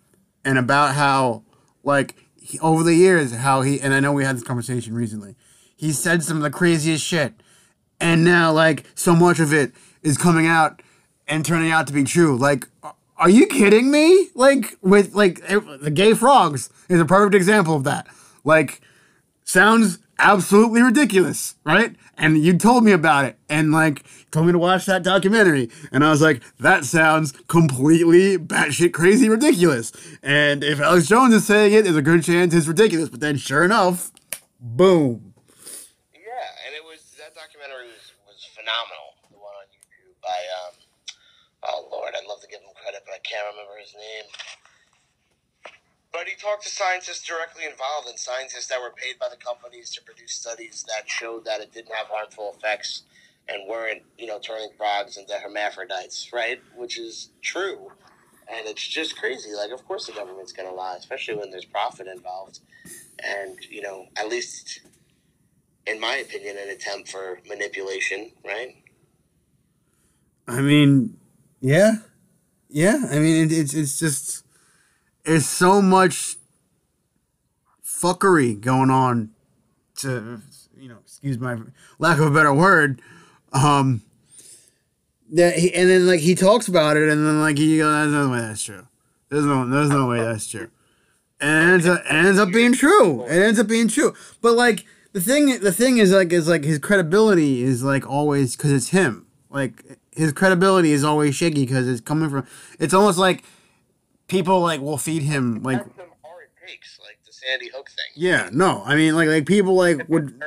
[0.43, 1.43] and about how
[1.83, 5.37] like he, over the years how he and I know we had this conversation recently.
[5.77, 7.35] He said some of the craziest shit,
[8.01, 9.73] and now like so much of it
[10.03, 10.81] is coming out
[11.29, 12.39] and turning out to be true.
[12.39, 12.69] Like,
[13.17, 14.29] are you kidding me?
[14.35, 18.07] Like with like eh, the gay frogs is a perfect example of that.
[18.45, 18.81] Like
[19.45, 21.95] sounds absolutely ridiculous, right?
[22.17, 25.71] And you told me about it and like told me to watch that documentary.
[25.93, 29.93] And I was like, that sounds completely batshit crazy ridiculous.
[30.23, 33.09] And if Alex Jones is saying it, there's a good chance it's ridiculous.
[33.09, 34.13] But then sure enough,
[34.61, 35.35] boom.
[36.15, 39.19] Yeah, and it was that documentary was, was phenomenal.
[39.31, 40.75] The one on YouTube by um,
[41.65, 44.31] oh lord, I'd love to give him credit, but I can't remember his name.
[46.13, 49.91] But he talked to scientists directly involved and scientists that were paid by the companies
[49.95, 53.03] to produce studies that showed that it didn't have harmful effects
[53.49, 56.61] and weren't, you know, turning frogs into hermaphrodites, right?
[56.77, 57.91] Which is true.
[58.49, 59.53] And it's just crazy.
[59.53, 62.61] Like, of course the government's going to lie, especially when there's profit involved.
[63.19, 64.81] And, you know, at least
[65.87, 68.77] in my opinion, an attempt for manipulation, right?
[70.47, 71.19] I mean,
[71.61, 71.97] yeah,
[72.75, 73.07] yeah.
[73.09, 74.45] I mean, it, it's it's just
[75.25, 76.37] it's so much
[77.85, 79.31] fuckery going on.
[79.99, 80.41] To
[80.77, 81.57] you know, excuse my
[82.01, 83.01] lack of a better word.
[83.53, 84.03] Um,
[85.31, 88.13] that he, and then like he talks about it, and then like he goes, "There's
[88.13, 88.89] no way that's true.
[89.29, 90.71] There's no, there's no way that's true."
[91.41, 93.23] And it ends up, ends up being true.
[93.27, 94.15] It ends up being true.
[94.43, 98.57] But like the thing, the thing is like is like his credibility is like always
[98.57, 99.27] because it's him.
[99.49, 102.47] Like his credibility is always shaky because it's coming from.
[102.79, 103.45] It's almost like
[104.29, 105.85] people like will feed him like.
[106.67, 108.07] Takes, like the Sandy Hook thing.
[108.15, 110.43] Yeah, no, I mean like like people like would.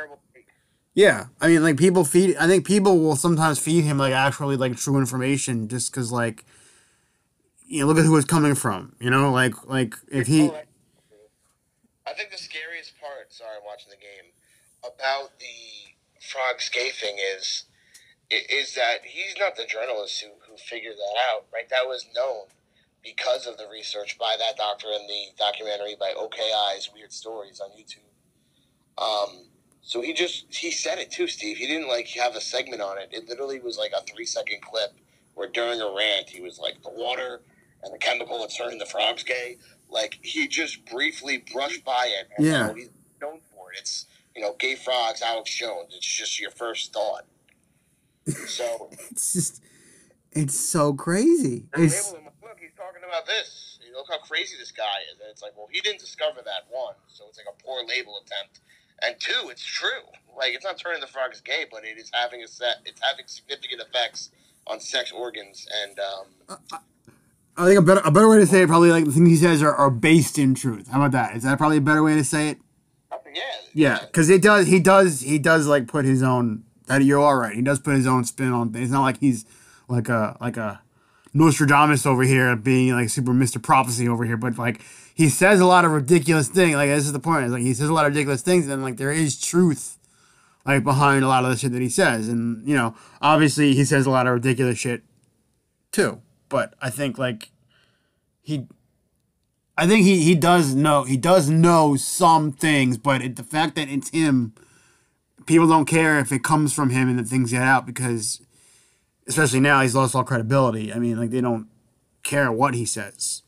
[0.96, 2.36] Yeah, I mean like people feed.
[2.38, 6.46] I think people will sometimes feed him like actually like true information just because like.
[7.70, 8.96] You know, look at who it's coming from.
[9.00, 10.50] You know, like like if he.
[10.50, 10.64] Oh, I-
[12.18, 14.34] think the scariest part, sorry, I'm watching the game,
[14.82, 17.67] about the frog gay thing is
[18.30, 21.70] is that he's not the journalist who, who figured that out, right?
[21.70, 22.46] That was known
[23.04, 26.38] because of the research by that doctor in the documentary by OK
[26.70, 28.04] Eyes Weird Stories on YouTube.
[28.98, 29.46] Um,
[29.82, 31.58] so he just he said it too, Steve.
[31.58, 33.10] He didn't like have a segment on it.
[33.12, 34.92] It literally was like a three second clip
[35.36, 37.42] where during a rant he was like the water
[37.84, 39.58] and the chemical that's turning the frogs gay.
[39.90, 42.28] Like he just briefly brushed by it.
[42.38, 42.74] And Yeah.
[42.74, 42.90] he's
[43.22, 43.80] known for it.
[43.80, 44.06] It's
[44.36, 45.94] you know gay frogs, Alex Jones.
[45.96, 47.26] It's just your first thought.
[48.28, 49.64] So It's just.
[50.32, 51.66] It's so crazy.
[51.76, 53.80] It's him, look, he's talking about this.
[53.84, 55.20] You know, look how crazy this guy is.
[55.20, 58.20] And it's like, well, he didn't discover that one, so it's like a poor label
[58.24, 58.60] attempt.
[59.02, 60.06] And two, it's true.
[60.38, 62.78] Like it's not turning the frogs gay, but it is having a set.
[62.86, 64.30] It's having significant effects
[64.68, 66.58] on sex organs and um,
[67.58, 69.36] I think a better a better way to say it probably like the things he
[69.36, 70.90] says are, are based in truth.
[70.90, 71.36] How about that?
[71.36, 72.58] Is that probably a better way to say it?
[73.34, 73.42] yeah,
[73.74, 74.68] Yeah, because it does.
[74.68, 75.22] He does.
[75.22, 76.64] He does like put his own.
[76.88, 77.56] That you're all right.
[77.56, 78.86] He does put his own spin on things.
[78.86, 79.46] It's not like he's
[79.88, 80.82] like a like a
[81.34, 84.38] Nostradamus over here, being like super Mister Prophecy over here.
[84.38, 84.82] But like
[85.14, 86.76] he says a lot of ridiculous things.
[86.76, 87.44] Like this is the point.
[87.44, 89.98] It's like he says a lot of ridiculous things, and like there is truth
[90.66, 92.28] like behind a lot of the shit that he says.
[92.28, 95.04] And you know, obviously he says a lot of ridiculous shit
[95.92, 96.22] too.
[96.50, 97.52] But I think like
[98.42, 98.68] he
[99.78, 103.76] I think he, he does know he does know some things, but it, the fact
[103.76, 104.54] that it's him,
[105.48, 108.42] people don't care if it comes from him and the things get out because,
[109.28, 110.94] especially now, he's lost all credibility.
[110.94, 111.68] I mean, like they don't
[112.24, 113.42] care what he says.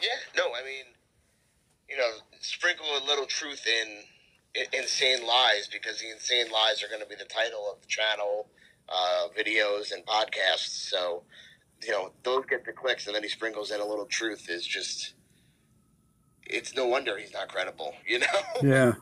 [0.00, 0.84] Yeah, no, I mean,
[1.90, 2.08] you know,
[2.40, 3.88] sprinkle a little truth in,
[4.54, 7.88] in insane lies because the insane lies are going to be the title of the
[7.88, 8.48] channel,
[8.88, 10.88] uh, videos and podcasts.
[10.88, 11.24] So,
[11.82, 14.48] you know, those get the clicks, and then he sprinkles in a little truth.
[14.48, 15.14] Is just,
[16.46, 17.94] it's no wonder he's not credible.
[18.06, 18.26] You know,
[18.62, 18.92] Yeah,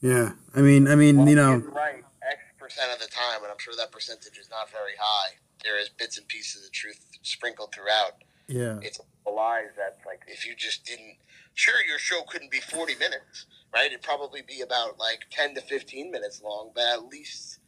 [0.00, 0.32] yeah.
[0.54, 3.74] I mean, I mean, you know, right X percent of the time, and I'm sure
[3.76, 5.36] that percentage is not very high.
[5.62, 8.22] There is bits and pieces of truth sprinkled throughout.
[8.48, 11.16] yeah, it's a lies that like if you just didn't
[11.54, 15.60] sure your show couldn't be 40 minutes right it'd probably be about like 10 to
[15.60, 17.58] 15 minutes long but at least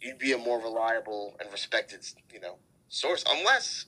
[0.00, 2.00] you'd be a more reliable and respected
[2.32, 2.56] you know
[2.88, 3.86] source unless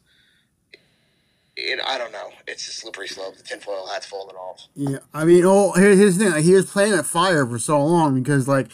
[1.56, 4.98] it, i don't know it's a slippery slope the tinfoil hat's falling off yeah.
[5.12, 6.32] I mean, oh, here, here's the thing.
[6.32, 8.68] Like, he was playing at fire for so long because like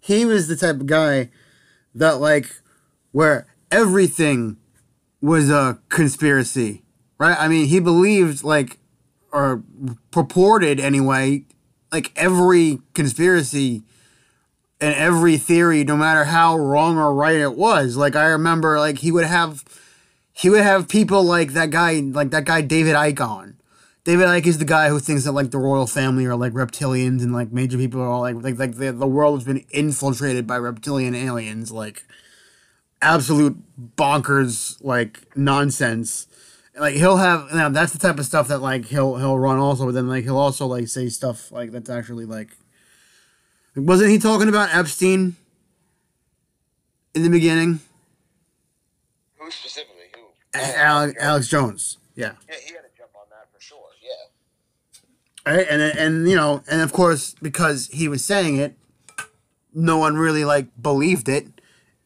[0.00, 1.30] he was the type of guy
[1.94, 2.60] that like
[3.12, 4.56] where everything
[5.20, 6.82] was a conspiracy,
[7.18, 7.36] right?
[7.38, 8.78] I mean, he believed like
[9.32, 9.62] or
[10.10, 11.44] purported anyway,
[11.92, 13.82] like every conspiracy
[14.80, 17.96] and every theory, no matter how wrong or right it was.
[17.96, 19.64] Like I remember, like he would have,
[20.32, 23.54] he would have people like that guy, like that guy David Icke.
[24.04, 27.22] David Icke is the guy who thinks that like the royal family are like reptilians
[27.22, 30.46] and like major people are all like like like the, the world has been infiltrated
[30.46, 32.04] by reptilian aliens, like
[33.00, 33.56] absolute
[33.96, 36.26] bonkers like nonsense.
[36.74, 39.84] Like he'll have now that's the type of stuff that like he'll he'll run also,
[39.84, 42.56] but then like he'll also like say stuff like that's actually like
[43.76, 45.36] wasn't he talking about Epstein
[47.14, 47.80] in the beginning?
[49.42, 49.91] who specifically
[50.54, 51.98] Alex, Alex Jones.
[52.14, 52.32] Yeah.
[52.48, 54.10] yeah he had to jump on that for sure yeah
[55.46, 55.66] Right?
[55.68, 58.76] And and you know, and of course because he was saying it,
[59.74, 61.46] no one really like believed it.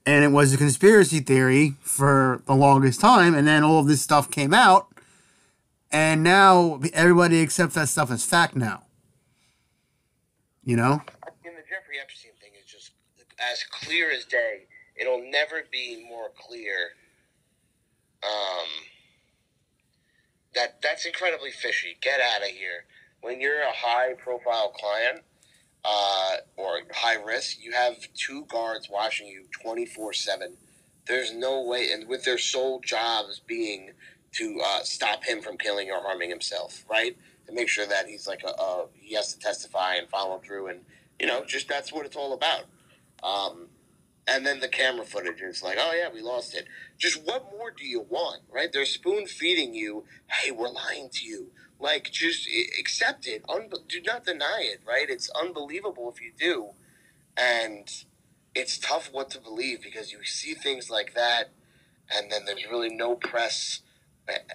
[0.06, 4.00] And it was a conspiracy theory for the longest time, and then all of this
[4.00, 4.86] stuff came out,
[5.90, 8.84] and now everybody accepts that stuff as fact now.
[10.64, 11.02] You know?
[11.44, 12.92] and the Jeffrey Epstein thing is just
[13.40, 14.66] as clear as day.
[14.94, 16.90] It'll never be more clear.
[18.22, 18.68] Um,
[20.54, 21.96] that that's incredibly fishy.
[22.00, 22.84] Get out of here.
[23.20, 25.22] When you're a high profile client
[25.84, 30.56] uh, or high risk, you have two guards watching you twenty four seven.
[31.06, 33.92] There's no way, and with their sole jobs being
[34.32, 37.16] to uh, stop him from killing or harming himself, right?
[37.46, 40.68] To make sure that he's like a, a he has to testify and follow through,
[40.68, 40.80] and
[41.20, 42.64] you know, just that's what it's all about.
[43.22, 43.65] Um,
[44.28, 46.66] and then the camera footage is like, oh yeah, we lost it.
[46.98, 48.72] Just what more do you want, right?
[48.72, 50.04] They're spoon feeding you.
[50.28, 51.48] Hey, we're lying to you.
[51.80, 52.48] Like, just
[52.80, 53.44] accept it.
[53.48, 55.10] Un- do not deny it, right?
[55.10, 56.70] It's unbelievable if you do,
[57.36, 57.88] and
[58.54, 61.50] it's tough what to believe because you see things like that,
[62.14, 63.80] and then there's really no press.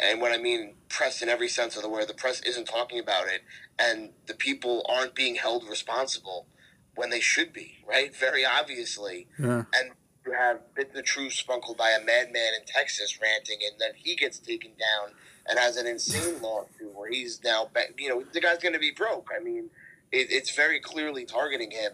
[0.01, 2.99] And what I mean, press in every sense of the word, the press isn't talking
[2.99, 3.41] about it,
[3.79, 6.47] and the people aren't being held responsible
[6.95, 8.15] when they should be, right?
[8.15, 9.27] Very obviously.
[9.39, 9.63] Yeah.
[9.73, 9.91] And
[10.25, 14.15] you have Bit the Truth spunkled by a madman in Texas ranting, and then he
[14.15, 15.15] gets taken down
[15.47, 18.91] and has an insane lawsuit where he's now, you know, the guy's going to be
[18.91, 19.29] broke.
[19.35, 19.69] I mean,
[20.11, 21.93] it, it's very clearly targeting him.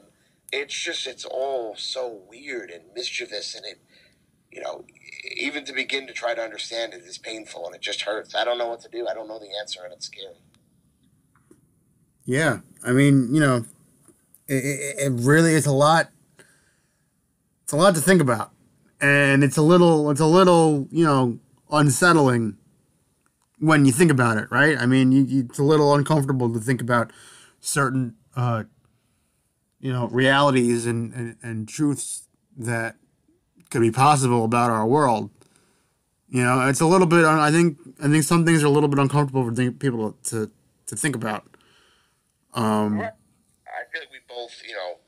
[0.51, 3.79] It's just, it's all so weird and mischievous, and it,
[4.51, 4.85] you know,
[5.35, 8.33] even to begin to try to understand it is painful and it just hurts.
[8.33, 9.07] I don't know what to do.
[9.07, 10.35] I don't know the answer, and it's scary.
[12.25, 13.65] Yeah, I mean, you know,
[14.47, 16.09] it, it, really is a lot.
[17.63, 18.51] It's a lot to think about,
[19.01, 21.39] and it's a little, it's a little, you know,
[21.71, 22.57] unsettling
[23.59, 24.77] when you think about it, right?
[24.77, 27.11] I mean, you, you, it's a little uncomfortable to think about
[27.59, 28.63] certain, uh,
[29.79, 32.95] you know, realities and, and, and truths that
[33.69, 35.29] could be possible about our world.
[36.29, 37.23] You know, it's a little bit.
[37.23, 37.77] I think.
[38.03, 40.51] I think some things are a little bit uncomfortable for people to
[40.87, 41.45] to think about.
[42.53, 45.01] Um, I feel like we both, you know,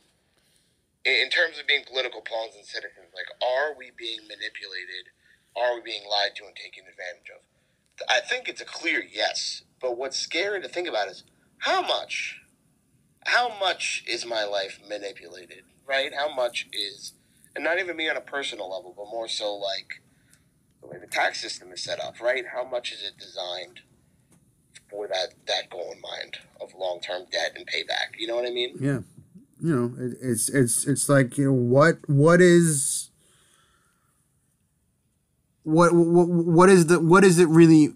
[1.06, 5.14] in, in terms of being political pawns and citizens, like, are we being manipulated?
[5.56, 7.42] Are we being lied to and taken advantage of?
[8.10, 9.64] I think it's a clear yes.
[9.82, 11.24] But what's scary to think about is
[11.60, 12.42] how much,
[13.26, 16.12] how much is my life manipulated, right?
[16.16, 17.14] How much is,
[17.56, 20.02] and not even me on a personal level, but more so like
[20.82, 22.46] the way the tax system is set up, right?
[22.54, 23.82] How much is it designed
[24.90, 28.18] for that that goal in mind of long term debt and payback?
[28.18, 28.76] You know what I mean?
[28.80, 29.00] Yeah,
[29.62, 33.10] you know, it, it's it's it's like you know what what is
[35.64, 37.94] what what what is the what is it really?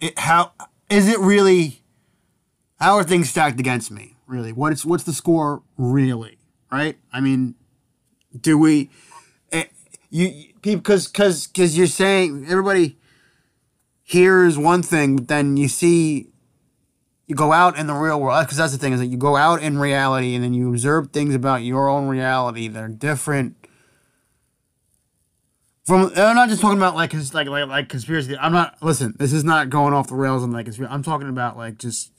[0.00, 0.52] It, how
[0.88, 1.82] is it really?
[2.78, 4.16] How are things stacked against me?
[4.26, 6.38] Really, what is what's the score really?
[6.70, 6.98] Right?
[7.12, 7.54] I mean,
[8.38, 8.90] do we?
[9.50, 9.70] It,
[10.10, 12.98] you because because because you're saying everybody
[14.02, 16.28] hears one thing, but then you see
[17.28, 19.36] you go out in the real world because that's the thing is that you go
[19.36, 23.54] out in reality and then you observe things about your own reality that are different
[25.84, 28.36] from I'm not just talking about like like like like conspiracy.
[28.36, 29.14] I'm not listen.
[29.18, 30.68] This is not going off the rails and like.
[30.88, 32.12] I'm talking about like just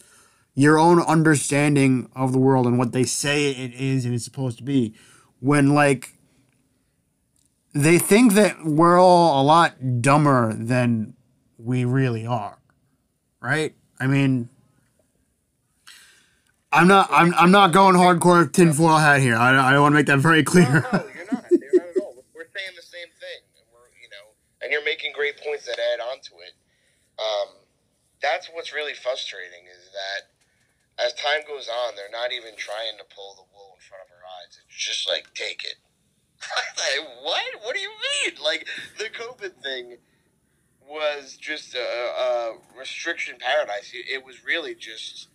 [0.55, 4.57] your own understanding of the world and what they say it is and it's supposed
[4.57, 4.95] to be.
[5.39, 6.17] When like
[7.73, 11.15] they think that we're all a lot dumber than
[11.57, 12.57] we really are,
[13.39, 13.75] right?
[13.99, 14.49] I mean,
[16.71, 19.35] I'm not I'm I'm not going hardcore tinfoil hat here.
[19.35, 20.69] I I want to make that very clear.
[20.69, 21.45] No, no, you're not.
[21.49, 22.13] You're not at all.
[22.35, 23.41] We're saying the same thing.
[23.57, 26.53] And we're, you're making great points that add on to it.
[27.17, 27.55] Um,
[28.21, 30.29] that's what's really frustrating is that
[31.03, 34.11] as time goes on, they're not even trying to pull the wool in front of
[34.11, 34.59] our eyes.
[34.67, 35.75] It's just like, take it.
[36.77, 37.41] like, what?
[37.63, 38.35] What do you mean?
[38.43, 38.67] Like,
[38.97, 39.97] the COVID thing
[40.87, 43.91] was just a, a restriction paradise.
[43.93, 45.29] It was really just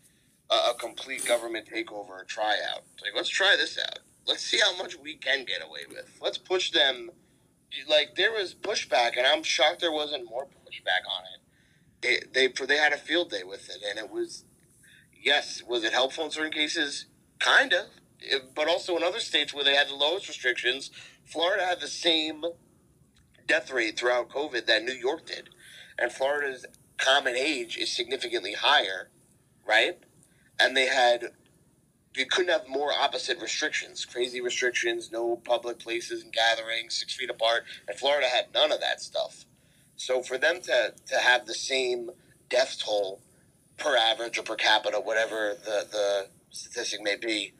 [0.51, 2.85] a, a complete government takeover, tryout.
[3.03, 4.01] Like, let's try this out.
[4.27, 6.19] Let's see how much we can get away with.
[6.21, 7.11] Let's push them–
[7.89, 12.09] like there was pushback, and I'm shocked there wasn't more pushback on it.
[12.09, 14.45] it they they had a field day with it, and it was
[15.13, 17.07] yes, was it helpful in certain cases?
[17.39, 17.87] Kind of,
[18.55, 20.91] but also in other states where they had the lowest restrictions,
[21.25, 22.45] Florida had the same
[23.47, 25.51] death rate throughout COVID that New York did,
[25.99, 26.65] and Florida's
[26.97, 29.11] common age is significantly higher,
[29.67, 29.99] right?
[30.61, 31.33] And they had
[32.17, 37.31] you couldn't have more opposite restrictions, crazy restrictions, no public places and gatherings, six feet
[37.31, 37.65] apart.
[37.89, 39.45] And Florida had none of that stuff.
[39.97, 42.11] So for them to, to have the same
[42.49, 43.21] death toll
[43.79, 47.53] per average or per capita, whatever the, the statistic may be,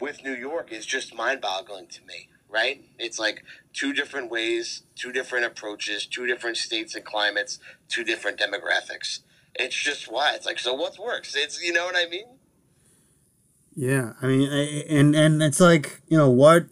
[0.00, 2.84] with New York is just mind boggling to me, right?
[2.98, 8.40] It's like two different ways, two different approaches, two different states and climates, two different
[8.40, 9.20] demographics.
[9.56, 10.34] It's just why.
[10.34, 11.34] It's like, so what's works?
[11.36, 12.26] It's, you know what I mean?
[13.76, 14.48] Yeah, I mean,
[14.88, 16.66] and and it's like you know what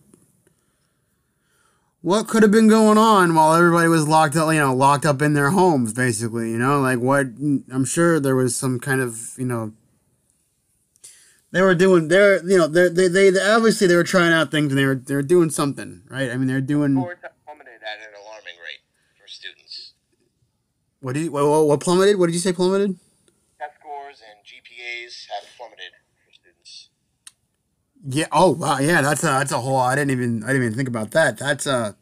[2.00, 5.20] what could have been going on while everybody was locked up, you know, locked up
[5.20, 7.26] in their homes, basically, you know, like what
[7.72, 9.72] I'm sure there was some kind of, you know,
[11.50, 14.70] they were doing, they're, you know, they they they obviously they were trying out things
[14.70, 16.30] and they were they were doing something, right?
[16.30, 16.96] I mean, they're doing
[17.82, 18.82] at an alarming rate
[19.20, 19.94] for students.
[21.02, 22.18] What did you, what, what plummeted?
[22.18, 22.96] What did you say plummeted?
[23.60, 25.92] Test scores and GPAs have plummeted
[26.24, 26.90] for students.
[28.08, 28.26] yeah.
[28.32, 28.78] Oh wow.
[28.80, 29.02] Yeah.
[29.02, 29.78] That's a that's a whole.
[29.78, 31.38] I didn't even I didn't even think about that.
[31.38, 31.96] That's a.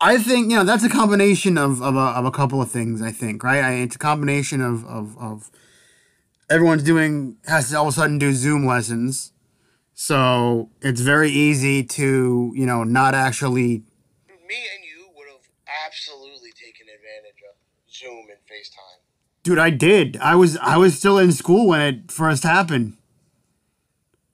[0.00, 3.02] I think you know that's a combination of of a, of a couple of things.
[3.02, 3.64] I think right.
[3.64, 5.50] I, it's a combination of of of
[6.50, 9.32] everyone's doing has to all of a sudden do Zoom lessons,
[9.94, 13.84] So it's very easy to, you know, not actually.
[14.48, 15.46] Me and you would have
[15.86, 17.54] absolutely taken advantage of
[17.92, 19.00] Zoom and FaceTime.
[19.42, 20.18] Dude, I did.
[20.18, 22.96] I was I was still in school when it first happened.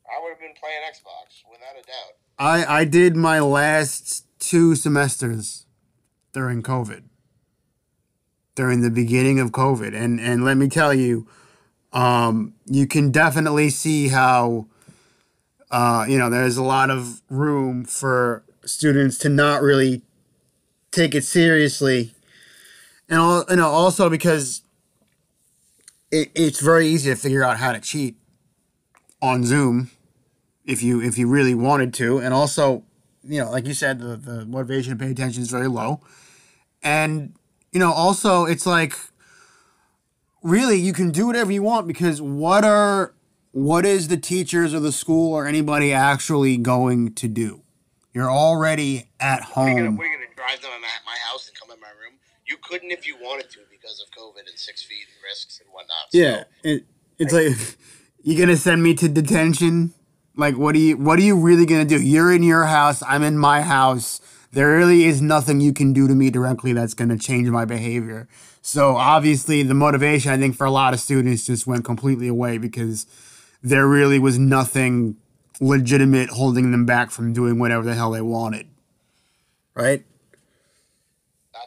[0.05, 2.17] I would have been playing Xbox without a doubt.
[2.39, 5.67] I I did my last two semesters
[6.33, 7.05] during COVID.
[8.57, 11.29] During the beginning of COVID, and and let me tell you,
[11.93, 14.67] um, you can definitely see how,
[15.71, 20.01] uh, you know, there's a lot of room for students to not really
[20.91, 22.15] take it seriously,
[23.11, 24.63] and all you know also because
[26.11, 28.17] it, it's very easy to figure out how to cheat
[29.23, 29.91] on Zoom
[30.65, 32.85] if you if you really wanted to, and also
[33.23, 36.01] you know like you said the the motivation to pay attention is very low,
[36.83, 37.35] and
[37.73, 38.95] you know also it's like
[40.43, 43.15] really you can do whatever you want because what are
[43.53, 47.63] what is the teachers or the school or anybody actually going to do?
[48.13, 49.97] You're already at We're gonna, home.
[49.97, 52.19] we're gonna drive them at my house and come in my room.
[52.47, 55.69] You couldn't if you wanted to because of COVID and six feet and risks and
[55.73, 56.11] whatnot.
[56.11, 56.85] So, Yeah, it,
[57.19, 57.77] it's like
[58.23, 59.95] you're gonna send me to detention.
[60.37, 60.97] Like, what are you?
[60.97, 62.01] What are you really gonna do?
[62.01, 63.03] You're in your house.
[63.03, 64.21] I'm in my house.
[64.53, 68.29] There really is nothing you can do to me directly that's gonna change my behavior.
[68.63, 72.59] So obviously, the motivation I think for a lot of students just went completely away
[72.59, 73.07] because
[73.63, 75.17] there really was nothing
[75.61, 78.67] legitimate holding them back from doing whatever the hell they wanted.
[79.75, 80.05] Right?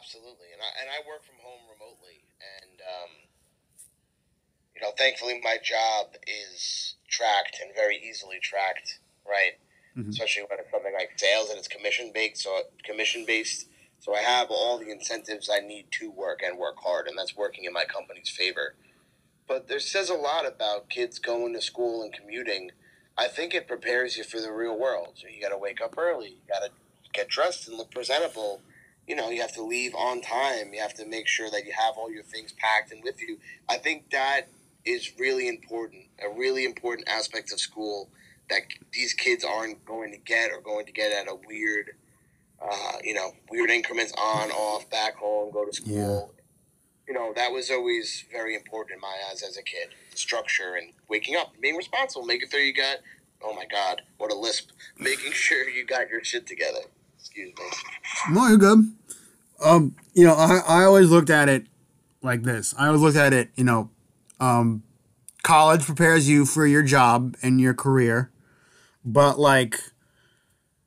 [0.00, 3.10] Absolutely, and I and I work from home remotely, and um,
[4.74, 9.58] you know, thankfully my job is tracked and very easily tracked, right?
[9.96, 10.10] Mhm.
[10.10, 13.66] Especially when it's something like sales and it's commission based, so commission based.
[14.00, 17.34] So I have all the incentives I need to work and work hard, and that's
[17.34, 18.76] working in my company's favor.
[19.46, 22.70] But there says a lot about kids going to school and commuting.
[23.16, 25.18] I think it prepares you for the real world.
[25.18, 26.28] So you got to wake up early.
[26.28, 26.70] You got to
[27.12, 28.62] get dressed and look presentable
[29.06, 30.72] you know, you have to leave on time.
[30.72, 33.38] You have to make sure that you have all your things packed and with you.
[33.68, 34.42] I think that
[34.84, 38.08] is really important, a really important aspect of school
[38.48, 38.62] that
[38.92, 41.92] these kids aren't going to get or going to get at a weird,
[42.60, 46.34] uh, you know, weird increments on, off, back home, go to school.
[47.06, 49.88] You know, that was always very important in my eyes as a kid.
[50.14, 52.98] Structure and waking up, being responsible, making sure you got,
[53.42, 56.80] oh my God, what a lisp, making sure you got your shit together.
[57.18, 57.64] Excuse me.
[58.30, 58.92] No, you're good.
[59.62, 61.66] Um, you know, I, I always looked at it
[62.22, 62.74] like this.
[62.78, 63.90] I always looked at it, you know,
[64.40, 64.82] um,
[65.42, 68.30] college prepares you for your job and your career,
[69.04, 69.80] but like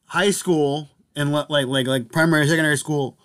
[0.05, 3.17] high school and like like like primary secondary school,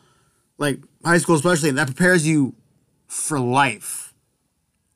[0.58, 2.54] like high school especially, that prepares you
[3.06, 4.14] for life.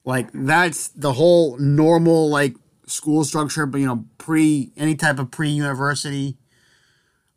[0.04, 2.54] Like that's the whole normal like
[2.86, 6.36] school structure, but you know, pre any type of pre university,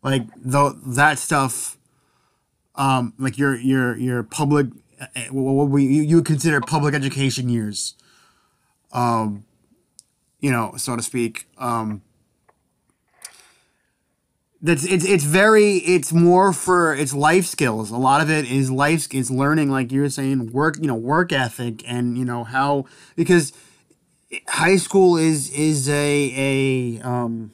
[0.03, 1.77] like the that stuff
[2.75, 4.67] um, like your your your public
[5.31, 7.95] what we you, you would consider public education years,
[8.91, 9.45] um,
[10.39, 11.47] you know, so to speak.
[11.57, 12.01] Um,
[14.61, 17.91] that's it's it's very it's more for it's life skills.
[17.91, 20.95] A lot of it is life is learning, like you were saying, work you know
[20.95, 22.85] work ethic and you know how
[23.15, 23.53] because
[24.47, 27.51] high school is is a a um,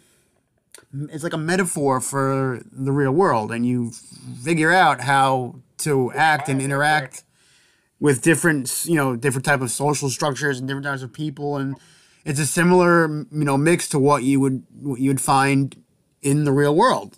[0.94, 3.92] it's like a metaphor for the real world and you
[4.44, 7.24] figure out how to act and interact
[8.02, 11.78] with different you know different type of social structures and different types of people and
[12.26, 15.82] it's a similar you know mix to what you would what you would find
[16.22, 17.18] in the real world.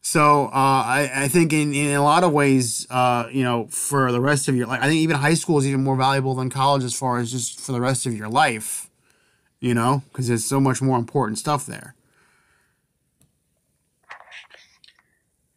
[0.00, 4.12] So uh, I, I think in, in a lot of ways uh, you know for
[4.12, 6.50] the rest of your life i think even high school is even more valuable than
[6.50, 8.88] college as far as just for the rest of your life
[9.58, 11.94] you know because there's so much more important stuff there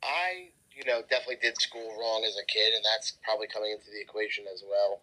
[0.02, 0.50] I,
[0.80, 4.00] you know, definitely did school wrong as a kid, and that's probably coming into the
[4.00, 5.02] equation as well.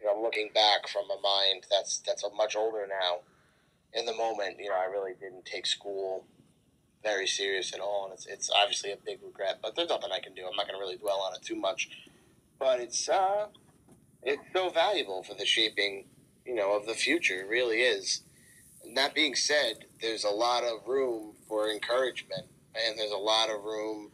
[0.00, 3.20] You know, I'm looking back from a mind that's that's a much older now.
[3.92, 6.24] In the moment, you know, I really didn't take school
[7.02, 9.58] very serious at all, and it's it's obviously a big regret.
[9.60, 10.46] But there's nothing I can do.
[10.48, 11.90] I'm not going to really dwell on it too much.
[12.58, 13.48] But it's uh,
[14.22, 16.06] it's so valuable for the shaping,
[16.46, 17.42] you know, of the future.
[17.42, 18.22] It really is.
[18.82, 23.50] And that being said, there's a lot of room for encouragement, and there's a lot
[23.50, 24.12] of room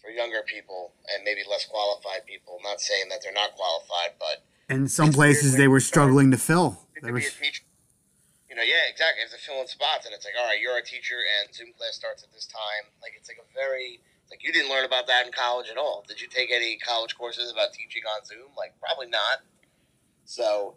[0.00, 2.58] for younger people and maybe less qualified people.
[2.64, 6.70] Not saying that they're not qualified, but and some places they were struggling to fill
[6.94, 7.62] to They be were- a teacher.
[8.48, 9.22] You know, yeah, exactly.
[9.22, 11.54] You have to fill in spots, and it's like, all right, you're a teacher, and
[11.54, 12.92] Zoom class starts at this time.
[13.00, 16.04] Like, it's like a very like you didn't learn about that in college at all.
[16.08, 18.48] Did you take any college courses about teaching on Zoom?
[18.56, 19.40] Like, probably not.
[20.24, 20.76] So,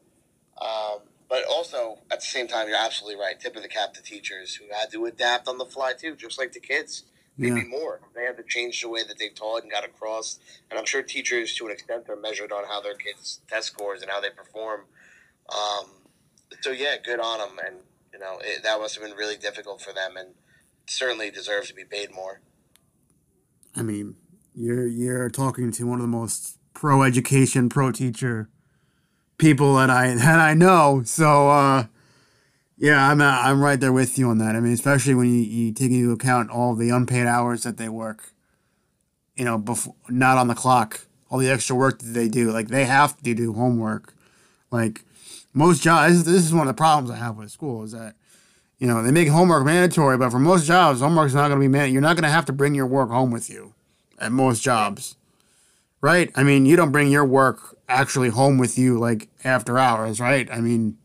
[0.61, 0.99] um,
[1.29, 3.39] but also at the same time, you're absolutely right.
[3.39, 6.37] Tip of the cap to teachers who had to adapt on the fly too, just
[6.37, 7.03] like the kids.
[7.37, 7.67] Maybe Yeah.
[7.67, 7.99] more.
[8.13, 10.39] They had to change the way that they taught and got across.
[10.69, 14.01] And I'm sure teachers, to an extent, are measured on how their kids' test scores
[14.01, 14.81] and how they perform.
[15.49, 15.85] Um,
[16.61, 17.59] so yeah, good on them.
[17.65, 17.75] And
[18.13, 20.29] you know it, that must have been really difficult for them, and
[20.87, 22.39] certainly deserves to be paid more.
[23.75, 24.15] I mean,
[24.53, 28.49] you're you're talking to one of the most pro education, pro teacher
[29.37, 31.01] people that I that I know.
[31.03, 31.85] So uh,
[32.77, 34.55] yeah, I'm uh, I'm right there with you on that.
[34.55, 37.89] I mean, especially when you, you take into account all the unpaid hours that they
[37.89, 38.33] work.
[39.35, 42.51] You know, before not on the clock, all the extra work that they do.
[42.51, 44.13] Like they have to do homework.
[44.71, 45.03] Like
[45.53, 48.15] most jobs, this is one of the problems I have with school is that
[48.77, 51.69] you know they make homework mandatory, but for most jobs, homework's not going to be
[51.69, 51.93] man.
[51.93, 53.73] You're not going to have to bring your work home with you
[54.19, 55.15] at most jobs,
[56.01, 56.29] right?
[56.35, 60.49] I mean, you don't bring your work actually home with you like after hours, right?
[60.51, 60.97] I mean,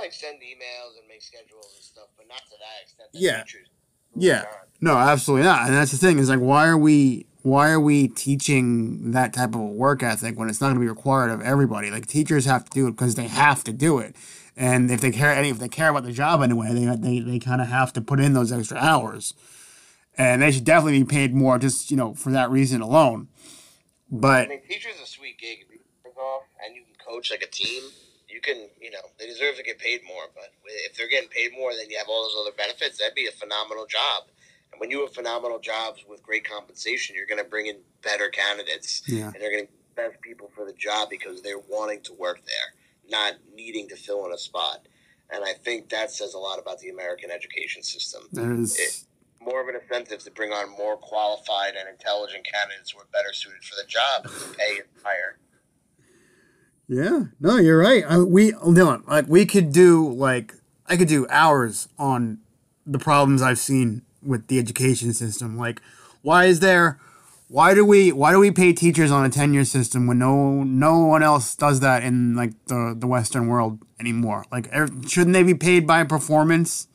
[0.00, 3.12] like send emails and make schedules and stuff, but not to that extent.
[3.12, 3.42] That Yeah.
[3.44, 3.68] Teachers
[4.16, 4.44] Yeah.
[4.80, 5.66] no, absolutely not.
[5.68, 9.54] And that's the thing is like, why are we why are we teaching that type
[9.54, 11.90] of a work ethic when it's not going to be required of everybody?
[11.90, 14.14] Like teachers have to do it because they have to do it.
[14.56, 17.38] And if they care, any if they care about the job anyway, they they, they
[17.38, 19.32] kind of have to put in those extra hours,
[20.18, 23.28] and they should definitely be paid more just you know for that reason alone.
[23.32, 23.36] I
[24.10, 25.60] But mean, teachers a sweet gig.
[25.62, 27.82] If you work off and you can coach like a team,
[28.40, 30.24] you can, you know, they deserve to get paid more.
[30.34, 32.98] But if they're getting paid more, then you have all those other benefits.
[32.98, 34.24] That'd be a phenomenal job.
[34.72, 38.28] And when you have phenomenal jobs with great compensation, you're going to bring in better
[38.28, 42.00] candidates, yeah, and they're going to get best people for the job because they're wanting
[42.02, 44.86] to work there, not needing to fill in a spot.
[45.28, 48.22] And I think that says a lot about the American education system.
[48.32, 49.06] there's
[49.42, 53.32] More of an incentive to bring on more qualified and intelligent candidates who are better
[53.32, 55.38] suited for the job, and the pay is higher.
[56.90, 58.02] Yeah, no, you're right.
[58.04, 60.54] I, we no, like we could do like
[60.88, 62.40] I could do hours on
[62.84, 65.56] the problems I've seen with the education system.
[65.56, 65.80] Like,
[66.22, 66.98] why is there?
[67.46, 68.10] Why do we?
[68.10, 71.78] Why do we pay teachers on a tenure system when no no one else does
[71.78, 74.44] that in like the the Western world anymore?
[74.50, 76.88] Like, ev- shouldn't they be paid by performance?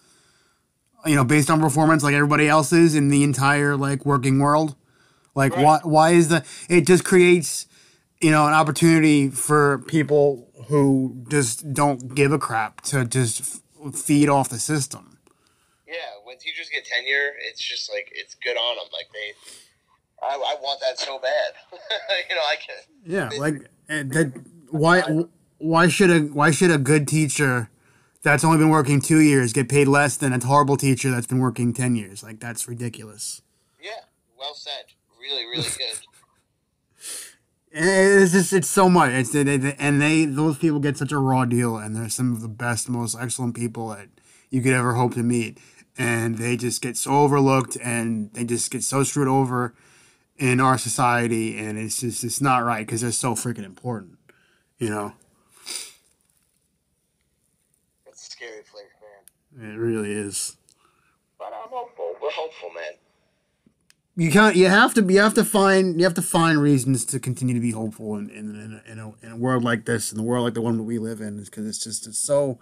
[1.05, 4.76] You know, based on performance, like everybody else is in the entire like working world.
[5.35, 5.63] Like, Right.
[5.63, 5.80] why?
[5.84, 6.43] Why is the?
[6.67, 7.67] It just creates
[8.21, 13.95] you know, an opportunity for people who just don't give a crap to just f-
[13.95, 15.17] feed off the system.
[15.87, 18.85] Yeah, when teachers get tenure, it's just like it's good on them.
[18.91, 21.53] Like they, I, I want that so bad.
[22.29, 22.75] you know, I can.
[23.05, 24.43] Yeah, like eh, that.
[24.69, 25.25] Why?
[25.57, 27.69] Why should a Why should a good teacher
[28.23, 31.39] that's only been working two years get paid less than a horrible teacher that's been
[31.39, 32.23] working ten years?
[32.23, 33.41] Like that's ridiculous.
[33.81, 33.91] Yeah,
[34.37, 34.85] well said.
[35.19, 35.99] Really, really good.
[37.77, 39.11] It's just it's so much.
[39.11, 42.31] It's they, they, and they those people get such a raw deal, and they're some
[42.31, 44.07] of the best, most excellent people that
[44.49, 45.57] you could ever hope to meet,
[45.97, 49.76] and they just get so overlooked, and they just get so screwed over
[50.38, 54.19] in our society, and it's just it's not right because they're so freaking important,
[54.77, 55.11] you know.
[58.07, 58.85] It's a scary place,
[59.57, 59.73] man.
[59.73, 60.56] It really is.
[61.38, 62.15] But I'm hopeful.
[62.22, 62.93] We're hopeful, man.
[64.17, 64.55] You can't.
[64.55, 65.03] You have to.
[65.03, 65.99] You have to find.
[65.99, 68.99] You have to find reasons to continue to be hopeful in in, in, a, in,
[68.99, 71.19] a, in a world like this, in the world like the one that we live
[71.19, 72.57] in, because it's just it's so,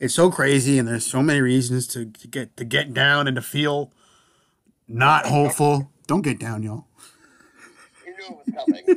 [0.00, 3.36] it's so crazy, and there's so many reasons to, to get to get down and
[3.36, 3.92] to feel
[4.88, 5.92] not hopeful.
[6.08, 6.86] Don't get down, y'all.
[8.04, 8.84] You knew it was coming.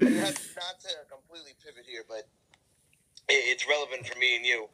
[0.00, 2.28] Not to completely pivot here, but
[3.28, 4.68] it's relevant for me and you.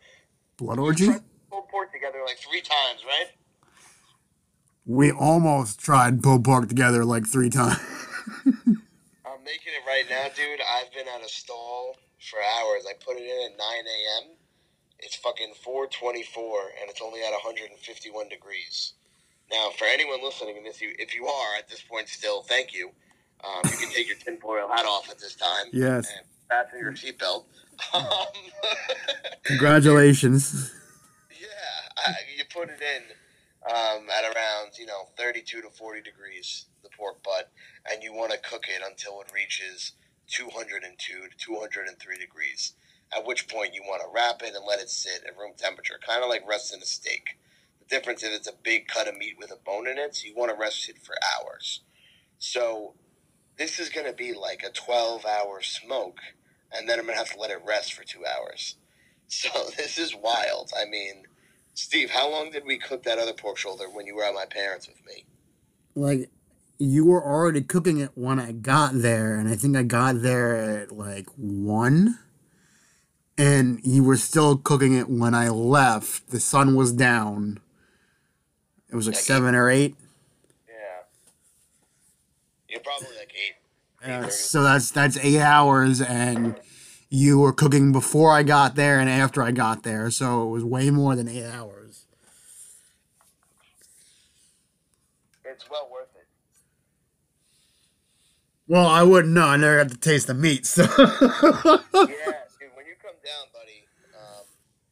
[0.56, 1.06] Blood orgy.
[1.06, 3.31] Tried to pull pork together like three times, right?
[4.91, 7.79] We almost tried pork together like three times.
[8.45, 10.59] I'm making it right now, dude.
[10.61, 12.87] I've been at a stall for hours.
[12.91, 14.33] I put it in at 9 a.m.
[14.99, 18.95] It's fucking 424, and it's only at 151 degrees.
[19.53, 22.75] Now, for anyone listening, and if you if you are at this point still, thank
[22.75, 22.91] you.
[23.45, 25.67] Um, you can take your tinfoil hat off at this time.
[25.73, 26.11] Yes.
[26.11, 27.45] And fasten your seatbelt.
[27.95, 28.07] Um,
[29.45, 30.75] Congratulations.
[31.31, 31.47] yeah,
[32.09, 33.03] I, you put it in
[33.69, 37.51] um, at around you know 32 to 40 degrees, the pork butt,
[37.91, 39.93] and you want to cook it until it reaches
[40.28, 42.74] 202 to 203 degrees.
[43.16, 45.99] At which point you want to wrap it and let it sit at room temperature,
[46.07, 47.39] kind of like resting a steak.
[47.81, 50.28] The difference is it's a big cut of meat with a bone in it, so
[50.28, 51.81] you want to rest it for hours.
[52.39, 52.95] So
[53.59, 56.20] this is going to be like a 12 hour smoke,
[56.73, 58.77] and then I'm going to have to let it rest for two hours.
[59.32, 60.73] So this is wild.
[60.77, 61.23] I mean,
[61.75, 64.45] Steve, how long did we cook that other pork shoulder when you were at my
[64.45, 65.25] parents with me?
[65.95, 66.31] Like
[66.79, 70.57] you were already cooking it when I got there, and I think I got there
[70.57, 72.19] at like one.
[73.37, 76.31] And you were still cooking it when I left.
[76.31, 77.61] The sun was down.
[78.91, 79.95] It was like Yeah, seven or eight.
[80.69, 80.75] Yeah.
[82.69, 83.55] You're probably like eight.
[84.11, 86.59] Uh, so that's that's eight hours, and
[87.11, 90.11] you were cooking before I got there and after I got there.
[90.11, 92.07] So it was way more than eight hours.
[95.45, 96.27] It's well worth it.
[98.69, 99.47] Well, I wouldn't know.
[99.49, 100.82] I never got to taste the meat, so.
[100.87, 103.82] yeah, dude, when you come down, buddy,
[104.15, 104.47] um,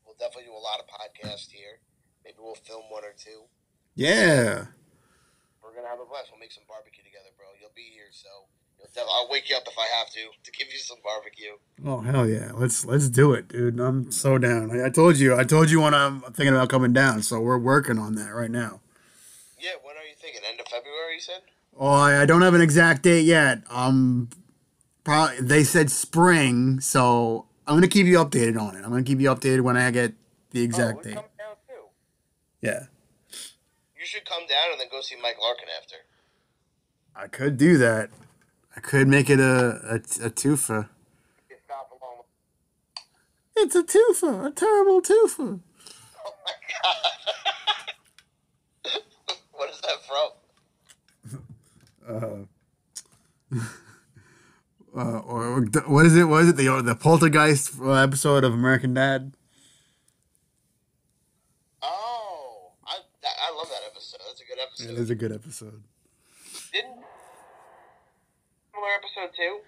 [0.04, 1.78] we'll definitely do a lot of podcasts here.
[2.24, 3.46] Maybe we'll film one or two.
[3.94, 4.66] yeah.
[5.62, 6.32] We're gonna have a blast.
[6.32, 7.46] We'll make some barbecue together, bro.
[7.60, 8.48] You'll be here, so
[9.06, 11.56] I'll wake you up if I have to to give you some barbecue.
[11.84, 12.52] Oh hell yeah!
[12.54, 13.78] Let's let's do it, dude.
[13.78, 14.70] I'm so down.
[14.70, 15.36] I, I told you.
[15.36, 17.22] I told you when I'm thinking about coming down.
[17.22, 18.80] So we're working on that right now.
[19.60, 20.40] Yeah, when are you thinking?
[20.48, 21.42] End of February, you said?
[21.76, 23.62] Oh, I, I don't have an exact date yet.
[23.70, 24.30] Um,
[25.04, 28.84] probably they said spring, so I'm gonna keep you updated on it.
[28.84, 30.14] I'm gonna keep you updated when I get
[30.50, 31.14] the oh, exact we date.
[31.14, 31.84] come down too.
[32.62, 32.86] Yeah,
[33.98, 35.96] You should come down and then go see Mike Larkin after.
[37.14, 38.10] I could do that.
[38.78, 40.88] I could make it a a, a twofer.
[41.50, 42.22] You stop along.
[43.56, 45.58] It's a twofer, a terrible twofer.
[46.24, 46.52] Oh my
[48.84, 48.92] god.
[49.50, 50.30] what is that from?
[52.08, 52.46] Uh,
[54.96, 56.24] uh, or what is it?
[56.24, 56.56] Was it?
[56.56, 59.32] The the Poltergeist episode of American Dad.
[61.82, 62.94] Oh, I
[63.24, 64.20] I love that episode.
[64.26, 64.98] That's a good It episode.
[65.02, 65.82] is a good episode.
[68.96, 69.58] Episode too?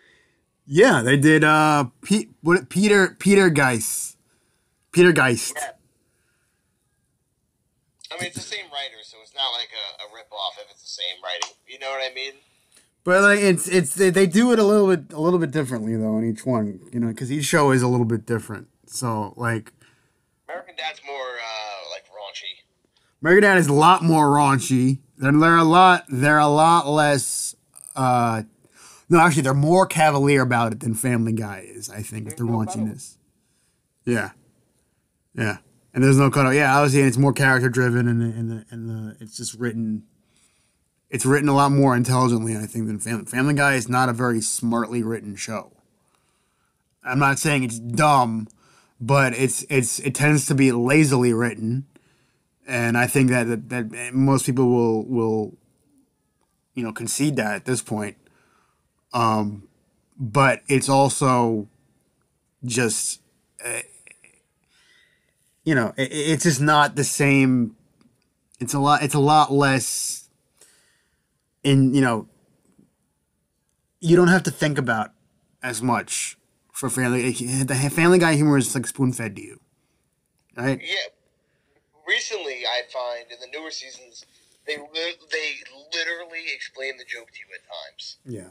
[0.66, 1.42] Yeah, they did.
[1.44, 2.68] Uh, Pete, what?
[2.68, 4.16] Peter Petergeist.
[4.92, 5.54] Peter Geist.
[5.56, 5.70] Yeah.
[8.12, 10.70] I mean, it's the same writer, so it's not like a, a rip off if
[10.70, 11.56] it's the same writing.
[11.66, 12.32] You know what I mean?
[13.04, 15.96] But like it's it's they, they do it a little bit a little bit differently
[15.96, 18.68] though in each one, you know, because each show is a little bit different.
[18.86, 19.72] So like
[20.48, 22.64] American Dad's more uh, like raunchy.
[23.22, 24.98] American Dad is a lot more raunchy.
[25.16, 27.54] They're, they're a lot they're a lot less.
[27.96, 28.42] uh
[29.10, 31.90] No, actually, they're more cavalier about it than Family Guy is.
[31.90, 33.16] I think with the no raunchiness.
[34.04, 34.30] Yeah,
[35.34, 35.58] yeah,
[35.92, 36.50] and there's no cutout.
[36.50, 39.54] Yeah, obviously, and it's more character driven, and the, and the and the it's just
[39.54, 40.04] written.
[41.10, 43.24] It's written a lot more intelligently, I think, than Family.
[43.24, 45.72] Family Guy is not a very smartly written show.
[47.02, 48.46] I'm not saying it's dumb,
[49.00, 51.84] but it's it's it tends to be lazily written,
[52.64, 55.56] and I think that that, that most people will will,
[56.74, 58.16] you know, concede that at this point.
[59.12, 59.68] Um,
[60.18, 61.68] but it's also
[62.64, 63.20] just,
[63.64, 63.80] uh,
[65.64, 67.76] you know, it, it's just not the same.
[68.58, 69.02] It's a lot.
[69.02, 70.28] It's a lot less.
[71.62, 72.26] In you know,
[74.00, 75.12] you don't have to think about
[75.62, 76.38] as much
[76.72, 77.30] for family.
[77.32, 79.60] The Family Guy humor is like spoon fed to you,
[80.56, 80.80] right?
[80.82, 80.96] Yeah.
[82.08, 84.24] Recently, I find in the newer seasons,
[84.66, 85.54] they they
[85.94, 88.16] literally explain the joke to you at times.
[88.24, 88.50] Yeah.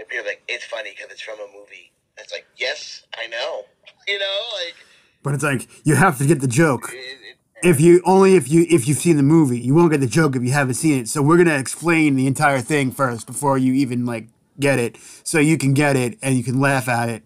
[0.00, 1.92] Like people are like, it's funny because it's from a movie.
[2.16, 3.64] And it's like, yes, I know.
[4.08, 4.74] You know, like
[5.22, 6.90] But it's like you have to get the joke.
[6.92, 10.00] It, it, If you only if you if you've seen the movie, you won't get
[10.00, 11.08] the joke if you haven't seen it.
[11.08, 14.28] So we're gonna explain the entire thing first before you even like
[14.58, 17.22] get it, so you can get it and you can laugh at it.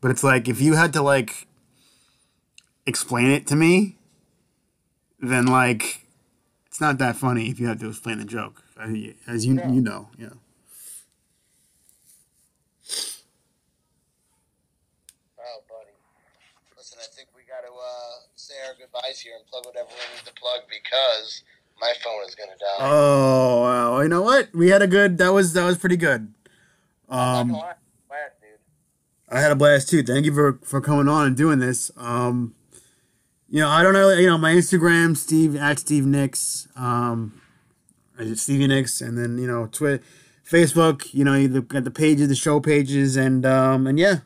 [0.00, 1.46] But it's like if you had to like
[2.84, 3.96] explain it to me,
[5.20, 6.04] then like
[6.66, 10.08] it's not that funny if you have to explain the joke, as you you know,
[10.18, 10.30] yeah.
[15.58, 15.96] oh, buddy.
[16.76, 18.14] Listen, I think we got to uh,
[18.98, 21.42] goodbyes here and plug whatever we need to plug because
[21.80, 22.76] my phone is going to die.
[22.80, 24.00] Oh, wow.
[24.00, 24.54] you know what?
[24.54, 25.18] We had a good.
[25.18, 26.32] That was that was pretty good.
[27.08, 27.62] Um, dude.
[29.30, 30.02] I had a blast too.
[30.02, 31.90] Thank you for for coming on and doing this.
[31.96, 32.54] Um,
[33.48, 34.10] you know, I don't know.
[34.10, 37.40] You know, my Instagram, Steve at Steve Nics, um,
[38.34, 40.02] Stevie Nics, and then you know, Twitter,
[40.46, 41.12] Facebook.
[41.12, 44.20] You know, you got the pages, the show pages, and um, and yeah,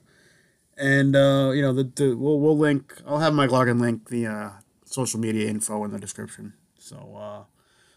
[0.76, 2.94] and uh, you know, the, the we'll we'll link.
[3.06, 4.50] I'll have Mike Larkin link the uh,
[4.92, 6.54] social media info in the description.
[6.78, 7.16] So.
[7.16, 7.44] uh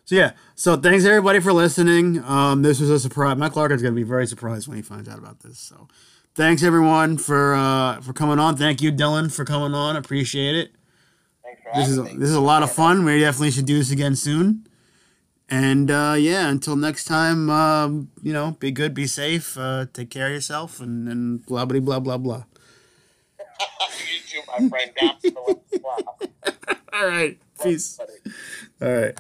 [0.08, 2.24] so yeah, so thanks everybody for listening.
[2.24, 3.38] Um, this was a surprise.
[3.38, 5.58] Mike Larkin's gonna be very surprised when he finds out about this.
[5.58, 5.88] So,
[6.36, 8.56] thanks everyone for uh, for coming on.
[8.56, 9.96] Thank you, Dylan, for coming on.
[9.96, 10.76] Appreciate it.
[11.44, 13.04] Thanks for This is this is a lot of fun.
[13.04, 14.68] We definitely should do this again soon.
[15.50, 20.12] And uh, yeah, until next time, um, you know, be good, be safe, uh, take
[20.12, 22.44] care of yourself, and, and blah blah blah blah blah.
[24.12, 24.92] You too, my friend.
[25.84, 25.98] Wow.
[26.94, 28.00] All right, peace.
[28.82, 29.20] All right.